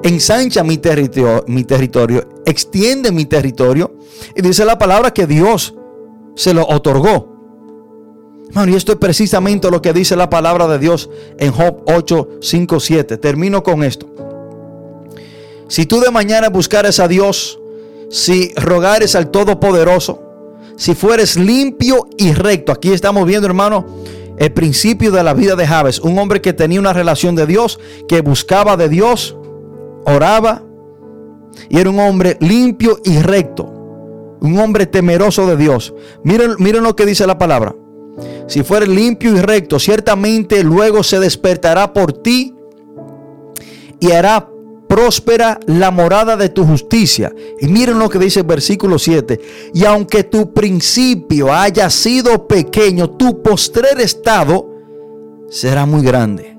Ensancha 0.03 0.63
mi 0.63 0.77
territorio, 0.77 2.29
extiende 2.45 3.11
mi 3.11 3.25
territorio. 3.25 3.95
Y 4.35 4.43
dice 4.43 4.67
la 4.67 4.77
palabra 4.77 5.15
que 5.15 5.27
Dios 5.27 5.75
se 6.35 6.53
lo 6.53 6.69
otorgó 6.69 7.36
y 8.67 8.75
esto 8.75 8.93
es 8.93 8.99
precisamente 8.99 9.71
lo 9.71 9.83
que 9.83 9.93
dice 9.93 10.17
la 10.17 10.31
palabra 10.31 10.67
de 10.67 10.79
Dios 10.79 11.11
en 11.39 11.53
Job 11.53 11.83
8, 11.87 12.29
5, 12.41 12.81
7. 12.81 13.19
Termino 13.19 13.63
con 13.63 13.85
esto. 13.85 14.07
Si 15.69 15.85
tú 15.85 16.01
de 16.01 16.11
mañana 16.11 16.49
buscares 16.49 16.99
a 17.01 17.09
Dios, 17.09 17.61
si 18.09 18.55
rogares 18.55 19.15
al 19.15 19.31
Todopoderoso, 19.31 20.23
si 20.77 20.95
fueres 20.95 21.37
limpio 21.37 22.09
y 22.17 22.33
recto, 22.33 22.73
aquí 22.73 22.93
estamos 22.93 23.27
viendo, 23.27 23.47
hermano, 23.47 23.87
el 24.39 24.53
principio 24.53 25.11
de 25.11 25.23
la 25.23 25.35
vida 25.35 25.57
de 25.57 25.67
Javes, 25.67 25.99
un 25.99 26.19
hombre 26.19 26.41
que 26.41 26.53
tenía 26.53 26.81
una 26.81 26.93
relación 26.93 27.35
de 27.35 27.47
Dios, 27.47 27.79
que 28.09 28.21
buscaba 28.21 28.77
de 28.77 28.89
Dios, 28.89 29.37
oraba, 30.05 30.63
y 31.69 31.79
era 31.79 31.91
un 31.91 31.99
hombre 31.99 32.37
limpio 32.41 33.01
y 33.05 33.19
recto, 33.19 33.65
un 34.41 34.59
hombre 34.59 34.87
temeroso 34.87 35.47
de 35.47 35.57
Dios. 35.57 35.95
Miren, 36.23 36.53
miren 36.59 36.85
lo 36.85 36.95
que 36.95 37.07
dice 37.07 37.27
la 37.27 37.39
palabra 37.39 37.75
si 38.47 38.63
fuere 38.63 38.87
limpio 38.87 39.37
y 39.37 39.41
recto, 39.41 39.79
ciertamente 39.79 40.63
luego 40.63 41.03
se 41.03 41.21
despertará 41.21 41.93
por 41.93 42.13
ti 42.13 42.55
y 44.01 44.13
hará 44.13 44.49
próspera 44.89 45.59
la 45.67 45.91
morada 45.91 46.37
de 46.37 46.49
tu 46.49 46.65
justicia. 46.65 47.35
Y 47.61 47.67
miren 47.69 47.99
lo 47.99 48.09
que 48.09 48.19
dice 48.19 48.41
el 48.41 48.47
versículo 48.47 48.99
7. 48.99 49.41
Y 49.75 49.85
aunque 49.85 50.25
tu 50.25 50.53
principio 50.53 51.53
haya 51.53 51.91
sido 51.91 52.47
pequeño, 52.47 53.11
tu 53.11 53.43
postrer 53.43 54.01
estado 54.01 54.71
será 55.49 55.87
muy 55.87 56.03
grande. 56.03 56.57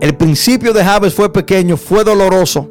El 0.00 0.16
principio 0.16 0.72
de 0.72 0.84
Javes 0.84 1.14
fue 1.14 1.32
pequeño, 1.32 1.76
fue 1.76 2.04
doloroso. 2.04 2.68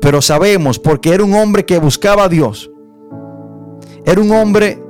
Pero 0.00 0.22
sabemos, 0.22 0.78
porque 0.78 1.12
era 1.12 1.24
un 1.24 1.34
hombre 1.34 1.64
que 1.64 1.78
buscaba 1.78 2.24
a 2.24 2.28
Dios. 2.28 2.70
Era 4.04 4.20
un 4.20 4.32
hombre 4.32 4.81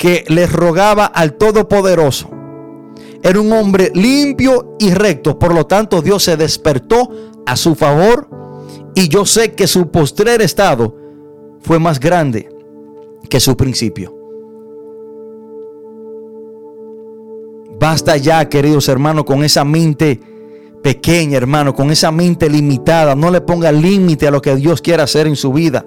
que 0.00 0.24
le 0.28 0.46
rogaba 0.46 1.04
al 1.04 1.34
Todopoderoso. 1.34 2.30
Era 3.22 3.38
un 3.38 3.52
hombre 3.52 3.92
limpio 3.94 4.76
y 4.78 4.94
recto, 4.94 5.38
por 5.38 5.52
lo 5.52 5.66
tanto 5.66 6.00
Dios 6.00 6.22
se 6.22 6.38
despertó 6.38 7.10
a 7.44 7.54
su 7.54 7.74
favor 7.74 8.26
y 8.94 9.08
yo 9.08 9.26
sé 9.26 9.52
que 9.52 9.66
su 9.66 9.90
postrer 9.90 10.40
estado 10.40 10.96
fue 11.60 11.78
más 11.78 12.00
grande 12.00 12.48
que 13.28 13.40
su 13.40 13.58
principio. 13.58 14.16
Basta 17.78 18.16
ya, 18.16 18.48
queridos 18.48 18.88
hermanos, 18.88 19.24
con 19.24 19.44
esa 19.44 19.66
mente 19.66 20.18
pequeña, 20.82 21.36
hermano, 21.36 21.74
con 21.74 21.90
esa 21.90 22.10
mente 22.10 22.48
limitada. 22.48 23.14
No 23.14 23.30
le 23.30 23.42
ponga 23.42 23.70
límite 23.70 24.26
a 24.26 24.30
lo 24.30 24.40
que 24.40 24.56
Dios 24.56 24.80
quiera 24.80 25.02
hacer 25.02 25.26
en 25.26 25.36
su 25.36 25.52
vida. 25.52 25.84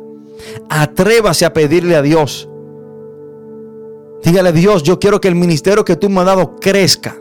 Atrévase 0.69 1.45
a 1.45 1.53
pedirle 1.53 1.95
a 1.95 2.03
Dios 2.03 2.47
Dígale, 4.23 4.53
Dios, 4.53 4.83
yo 4.83 4.99
quiero 4.99 5.19
que 5.19 5.27
el 5.27 5.35
ministerio 5.35 5.83
que 5.83 5.95
tú 5.95 6.09
me 6.09 6.21
has 6.21 6.25
dado 6.25 6.55
crezca. 6.55 7.17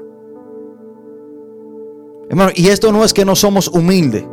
Hermano, 2.30 2.52
y 2.54 2.68
esto 2.68 2.92
no 2.92 3.04
es 3.04 3.12
que 3.12 3.24
no 3.24 3.36
somos 3.36 3.68
humildes. 3.68 4.24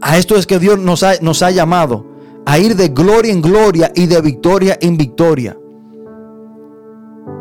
A 0.00 0.18
esto 0.18 0.36
es 0.36 0.46
que 0.46 0.58
Dios 0.58 0.78
nos 0.78 1.02
ha, 1.02 1.14
nos 1.20 1.42
ha 1.42 1.50
llamado 1.50 2.04
a 2.44 2.58
ir 2.58 2.76
de 2.76 2.88
gloria 2.88 3.32
en 3.32 3.40
gloria 3.40 3.90
y 3.94 4.06
de 4.06 4.20
victoria 4.20 4.78
en 4.80 4.96
victoria. 4.96 5.56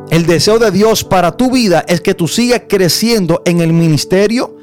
El 0.10 0.26
deseo 0.26 0.60
de 0.60 0.72
Dios 0.72 1.04
para 1.04 1.36
tu 1.36 1.52
vida 1.52 1.84
es 1.88 2.02
que 2.02 2.14
tú 2.14 2.28
sigas 2.28 2.64
creciendo 2.70 3.42
en 3.46 3.60
el 3.60 3.74
ministerio, 3.74 4.55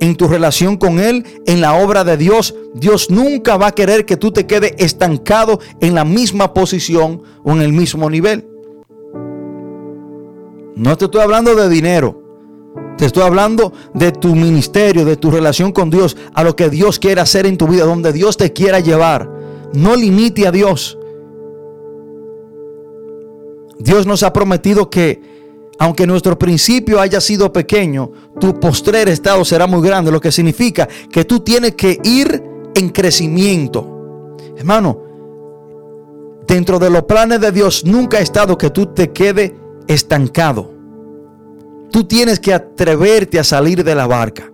en 0.00 0.16
tu 0.16 0.26
relación 0.26 0.76
con 0.76 0.98
Él, 0.98 1.24
en 1.46 1.60
la 1.60 1.74
obra 1.74 2.04
de 2.04 2.16
Dios, 2.16 2.54
Dios 2.74 3.10
nunca 3.10 3.56
va 3.56 3.68
a 3.68 3.74
querer 3.74 4.06
que 4.06 4.16
tú 4.16 4.32
te 4.32 4.46
quedes 4.46 4.74
estancado 4.78 5.60
en 5.80 5.94
la 5.94 6.04
misma 6.04 6.52
posición 6.54 7.22
o 7.44 7.52
en 7.52 7.62
el 7.62 7.72
mismo 7.72 8.08
nivel. 8.10 8.48
No 10.74 10.96
te 10.96 11.04
estoy 11.04 11.20
hablando 11.20 11.54
de 11.54 11.68
dinero. 11.68 12.22
Te 12.96 13.06
estoy 13.06 13.22
hablando 13.22 13.72
de 13.94 14.12
tu 14.12 14.34
ministerio, 14.34 15.04
de 15.04 15.16
tu 15.16 15.30
relación 15.30 15.72
con 15.72 15.90
Dios, 15.90 16.16
a 16.34 16.44
lo 16.44 16.56
que 16.56 16.70
Dios 16.70 16.98
quiere 16.98 17.20
hacer 17.20 17.46
en 17.46 17.58
tu 17.58 17.66
vida, 17.66 17.84
donde 17.84 18.12
Dios 18.12 18.36
te 18.36 18.52
quiera 18.52 18.80
llevar. 18.80 19.30
No 19.72 19.96
limite 19.96 20.46
a 20.46 20.52
Dios. 20.52 20.98
Dios 23.78 24.06
nos 24.06 24.22
ha 24.22 24.32
prometido 24.32 24.90
que 24.90 25.39
aunque 25.80 26.06
nuestro 26.06 26.38
principio 26.38 27.00
haya 27.00 27.22
sido 27.22 27.50
pequeño, 27.50 28.10
tu 28.38 28.60
postrer 28.60 29.08
estado 29.08 29.46
será 29.46 29.66
muy 29.66 29.80
grande, 29.80 30.12
lo 30.12 30.20
que 30.20 30.30
significa 30.30 30.86
que 31.10 31.24
tú 31.24 31.40
tienes 31.40 31.74
que 31.74 31.98
ir 32.04 32.42
en 32.74 32.90
crecimiento. 32.90 34.36
Hermano, 34.58 35.02
dentro 36.46 36.78
de 36.78 36.90
los 36.90 37.04
planes 37.04 37.40
de 37.40 37.50
Dios 37.50 37.86
nunca 37.86 38.18
ha 38.18 38.20
estado 38.20 38.58
que 38.58 38.68
tú 38.68 38.92
te 38.92 39.10
quedes 39.10 39.52
estancado. 39.88 40.70
Tú 41.90 42.04
tienes 42.04 42.40
que 42.40 42.52
atreverte 42.52 43.38
a 43.38 43.44
salir 43.44 43.82
de 43.82 43.94
la 43.94 44.06
barca. 44.06 44.50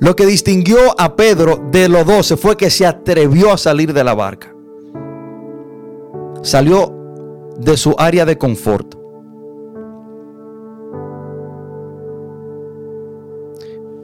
Lo 0.00 0.14
que 0.14 0.26
distinguió 0.26 0.78
a 1.00 1.16
Pedro 1.16 1.66
de 1.72 1.88
los 1.88 2.04
doce 2.04 2.36
fue 2.36 2.58
que 2.58 2.68
se 2.68 2.84
atrevió 2.84 3.54
a 3.54 3.56
salir 3.56 3.94
de 3.94 4.04
la 4.04 4.12
barca. 4.12 4.54
Salió 6.42 6.94
de 7.58 7.78
su 7.78 7.94
área 7.96 8.26
de 8.26 8.36
confort. 8.36 8.95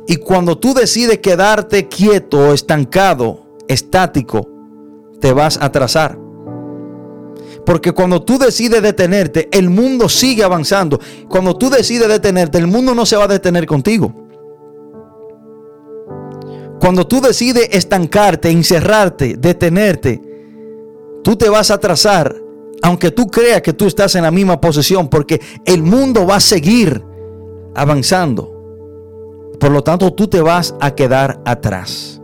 Y 0.06 0.16
cuando 0.16 0.58
tú 0.58 0.74
decides 0.74 1.18
quedarte 1.18 1.88
quieto 1.88 2.52
estancado, 2.52 3.46
estático, 3.68 4.48
te 5.20 5.32
vas 5.32 5.58
a 5.58 5.66
atrasar. 5.66 6.18
Porque 7.64 7.92
cuando 7.92 8.22
tú 8.22 8.38
decides 8.38 8.82
detenerte, 8.82 9.48
el 9.52 9.70
mundo 9.70 10.08
sigue 10.08 10.42
avanzando. 10.42 10.98
Cuando 11.28 11.56
tú 11.56 11.70
decides 11.70 12.08
detenerte, 12.08 12.58
el 12.58 12.66
mundo 12.66 12.94
no 12.94 13.06
se 13.06 13.16
va 13.16 13.24
a 13.24 13.28
detener 13.28 13.66
contigo. 13.66 14.12
Cuando 16.80 17.06
tú 17.06 17.20
decides 17.20 17.68
estancarte, 17.70 18.50
encerrarte, 18.50 19.36
detenerte, 19.38 20.20
tú 21.22 21.36
te 21.36 21.48
vas 21.48 21.70
a 21.70 21.74
atrasar, 21.74 22.34
aunque 22.82 23.12
tú 23.12 23.28
creas 23.28 23.62
que 23.62 23.72
tú 23.72 23.86
estás 23.86 24.16
en 24.16 24.24
la 24.24 24.32
misma 24.32 24.60
posición, 24.60 25.08
porque 25.08 25.40
el 25.64 25.84
mundo 25.84 26.26
va 26.26 26.36
a 26.36 26.40
seguir 26.40 27.00
avanzando. 27.76 28.51
Por 29.62 29.70
lo 29.70 29.84
tanto, 29.84 30.12
tú 30.12 30.26
te 30.26 30.40
vas 30.40 30.74
a 30.80 30.92
quedar 30.92 31.40
atrás. 31.44 32.20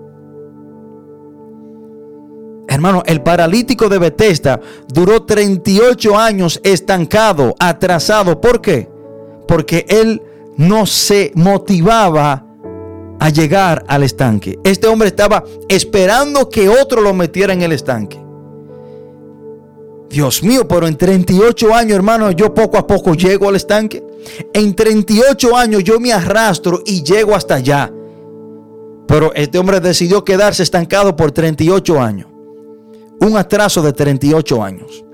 Hermano, 2.66 3.04
el 3.06 3.22
paralítico 3.22 3.88
de 3.88 4.00
Bethesda 4.00 4.58
duró 4.88 5.22
38 5.24 6.18
años 6.18 6.58
estancado, 6.64 7.54
atrasado. 7.60 8.40
¿Por 8.40 8.60
qué? 8.60 8.90
Porque 9.46 9.86
él 9.88 10.20
no 10.56 10.84
se 10.84 11.30
motivaba 11.36 12.44
a 13.20 13.28
llegar 13.28 13.84
al 13.86 14.02
estanque. 14.02 14.58
Este 14.64 14.88
hombre 14.88 15.06
estaba 15.06 15.44
esperando 15.68 16.48
que 16.48 16.68
otro 16.68 17.00
lo 17.00 17.14
metiera 17.14 17.52
en 17.52 17.62
el 17.62 17.70
estanque. 17.70 18.20
Dios 20.08 20.42
mío, 20.42 20.66
pero 20.66 20.86
en 20.86 20.96
38 20.96 21.74
años, 21.74 21.94
hermano, 21.96 22.30
yo 22.30 22.54
poco 22.54 22.78
a 22.78 22.86
poco 22.86 23.14
llego 23.14 23.48
al 23.48 23.56
estanque. 23.56 24.02
En 24.54 24.74
38 24.74 25.56
años 25.56 25.84
yo 25.84 26.00
me 26.00 26.12
arrastro 26.12 26.82
y 26.86 27.02
llego 27.02 27.34
hasta 27.34 27.56
allá. 27.56 27.92
Pero 29.06 29.32
este 29.34 29.58
hombre 29.58 29.80
decidió 29.80 30.24
quedarse 30.24 30.62
estancado 30.62 31.14
por 31.14 31.32
38 31.32 32.00
años. 32.00 32.28
Un 33.20 33.36
atraso 33.36 33.82
de 33.82 33.92
38 33.92 34.62
años. 34.62 35.04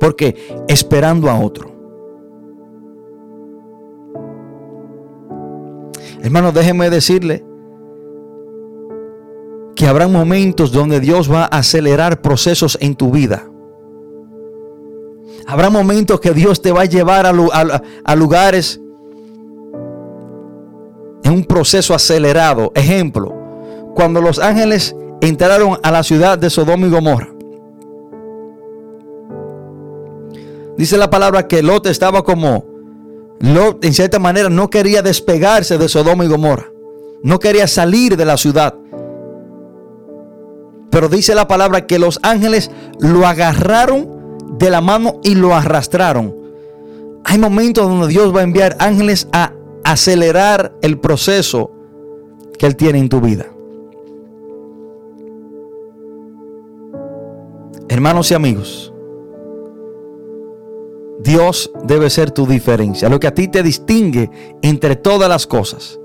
Porque 0.00 0.36
esperando 0.68 1.30
a 1.30 1.38
otro. 1.38 1.72
Hermano, 6.22 6.52
déjeme 6.52 6.88
decirle 6.88 7.44
que 9.76 9.86
habrá 9.86 10.08
momentos 10.08 10.72
donde 10.72 11.00
Dios 11.00 11.30
va 11.30 11.44
a 11.44 11.58
acelerar 11.58 12.22
procesos 12.22 12.78
en 12.80 12.94
tu 12.94 13.10
vida. 13.10 13.50
Habrá 15.46 15.70
momentos 15.70 16.20
que 16.20 16.32
Dios 16.32 16.62
te 16.62 16.72
va 16.72 16.82
a 16.82 16.86
llevar 16.86 17.26
a, 17.26 18.14
lugares 18.14 18.80
en 21.22 21.32
un 21.32 21.44
proceso 21.44 21.94
acelerado. 21.94 22.72
Ejemplo, 22.74 23.34
cuando 23.94 24.20
los 24.20 24.38
ángeles 24.38 24.96
entraron 25.20 25.78
a 25.82 25.90
la 25.90 26.02
ciudad 26.02 26.38
de 26.38 26.50
Sodoma 26.50 26.86
y 26.86 26.90
Gomorra. 26.90 27.30
Dice 30.76 30.96
la 30.96 31.08
palabra 31.08 31.46
que 31.46 31.62
Lot 31.62 31.86
estaba 31.86 32.24
como, 32.24 32.64
Lot 33.40 33.84
en 33.84 33.94
cierta 33.94 34.18
manera 34.18 34.48
no 34.48 34.70
quería 34.70 35.02
despegarse 35.02 35.78
de 35.78 35.88
Sodoma 35.88 36.24
y 36.24 36.28
Gomorra. 36.28 36.70
No 37.22 37.38
quería 37.38 37.66
salir 37.66 38.16
de 38.16 38.24
la 38.24 38.36
ciudad. 38.36 38.74
Pero 40.90 41.08
dice 41.08 41.34
la 41.34 41.48
palabra 41.48 41.86
que 41.86 41.98
los 41.98 42.20
ángeles 42.22 42.70
lo 43.00 43.26
agarraron 43.26 44.13
de 44.58 44.70
la 44.70 44.80
mano 44.80 45.20
y 45.22 45.34
lo 45.34 45.54
arrastraron. 45.54 46.34
Hay 47.24 47.38
momentos 47.38 47.88
donde 47.88 48.08
Dios 48.08 48.34
va 48.34 48.40
a 48.40 48.44
enviar 48.44 48.76
ángeles 48.78 49.28
a 49.32 49.52
acelerar 49.84 50.74
el 50.82 50.98
proceso 50.98 51.70
que 52.58 52.66
Él 52.66 52.76
tiene 52.76 52.98
en 52.98 53.08
tu 53.08 53.20
vida. 53.20 53.46
Hermanos 57.88 58.30
y 58.30 58.34
amigos, 58.34 58.92
Dios 61.20 61.70
debe 61.84 62.10
ser 62.10 62.30
tu 62.30 62.46
diferencia. 62.46 63.08
Lo 63.08 63.20
que 63.20 63.26
a 63.26 63.34
ti 63.34 63.48
te 63.48 63.62
distingue 63.62 64.30
entre 64.62 64.96
todas 64.96 65.28
las 65.28 65.46
cosas, 65.46 65.98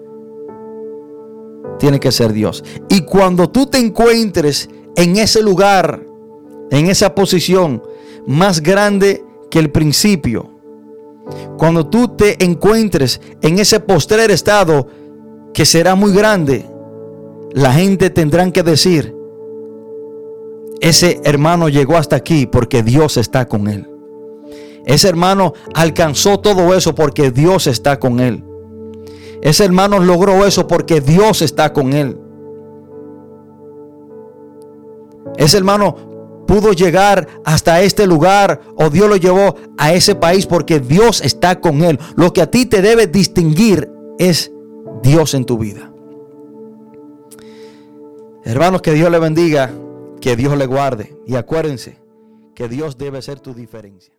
tiene 1.79 1.99
que 1.99 2.11
ser 2.11 2.33
Dios. 2.33 2.63
Y 2.89 3.01
cuando 3.01 3.49
tú 3.49 3.65
te 3.65 3.79
encuentres 3.79 4.69
en 4.95 5.17
ese 5.17 5.41
lugar, 5.41 6.05
en 6.71 6.87
esa 6.87 7.15
posición, 7.15 7.81
más 8.29 8.61
grande 8.61 9.25
que 9.49 9.57
el 9.57 9.71
principio. 9.71 10.51
Cuando 11.57 11.87
tú 11.87 12.09
te 12.09 12.43
encuentres 12.45 13.19
en 13.41 13.57
ese 13.57 13.79
postrer 13.79 14.29
estado 14.29 14.87
que 15.51 15.65
será 15.65 15.95
muy 15.95 16.13
grande, 16.13 16.69
la 17.53 17.73
gente 17.73 18.11
tendrá 18.11 18.49
que 18.51 18.61
decir, 18.61 19.15
ese 20.79 21.19
hermano 21.23 21.69
llegó 21.69 21.97
hasta 21.97 22.17
aquí 22.17 22.45
porque 22.45 22.83
Dios 22.83 23.17
está 23.17 23.47
con 23.47 23.67
él. 23.67 23.89
Ese 24.85 25.09
hermano 25.09 25.53
alcanzó 25.73 26.39
todo 26.39 26.75
eso 26.75 26.93
porque 26.93 27.31
Dios 27.31 27.65
está 27.65 27.99
con 27.99 28.19
él. 28.19 28.43
Ese 29.41 29.65
hermano 29.65 29.99
logró 29.99 30.45
eso 30.45 30.67
porque 30.67 31.01
Dios 31.01 31.41
está 31.41 31.73
con 31.73 31.93
él. 31.93 32.15
Ese 35.37 35.57
hermano 35.57 36.08
pudo 36.49 36.73
llegar 36.73 37.27
hasta 37.45 37.79
este 37.83 38.07
lugar 38.07 38.61
o 38.75 38.89
Dios 38.89 39.07
lo 39.07 39.17
llevó 39.17 39.55
a 39.77 39.93
ese 39.93 40.15
país 40.15 40.47
porque 40.47 40.79
Dios 40.79 41.21
está 41.21 41.61
con 41.61 41.83
él. 41.83 41.99
Lo 42.15 42.33
que 42.33 42.41
a 42.41 42.49
ti 42.49 42.65
te 42.65 42.81
debe 42.81 43.05
distinguir 43.05 43.87
es 44.17 44.51
Dios 45.03 45.35
en 45.35 45.45
tu 45.45 45.59
vida. 45.59 45.93
Hermanos, 48.43 48.81
que 48.81 48.93
Dios 48.93 49.11
le 49.11 49.19
bendiga, 49.19 49.71
que 50.21 50.35
Dios 50.35 50.57
le 50.57 50.65
guarde 50.65 51.15
y 51.27 51.35
acuérdense 51.35 51.99
que 52.55 52.67
Dios 52.67 52.97
debe 52.97 53.21
ser 53.21 53.39
tu 53.39 53.53
diferencia. 53.53 54.15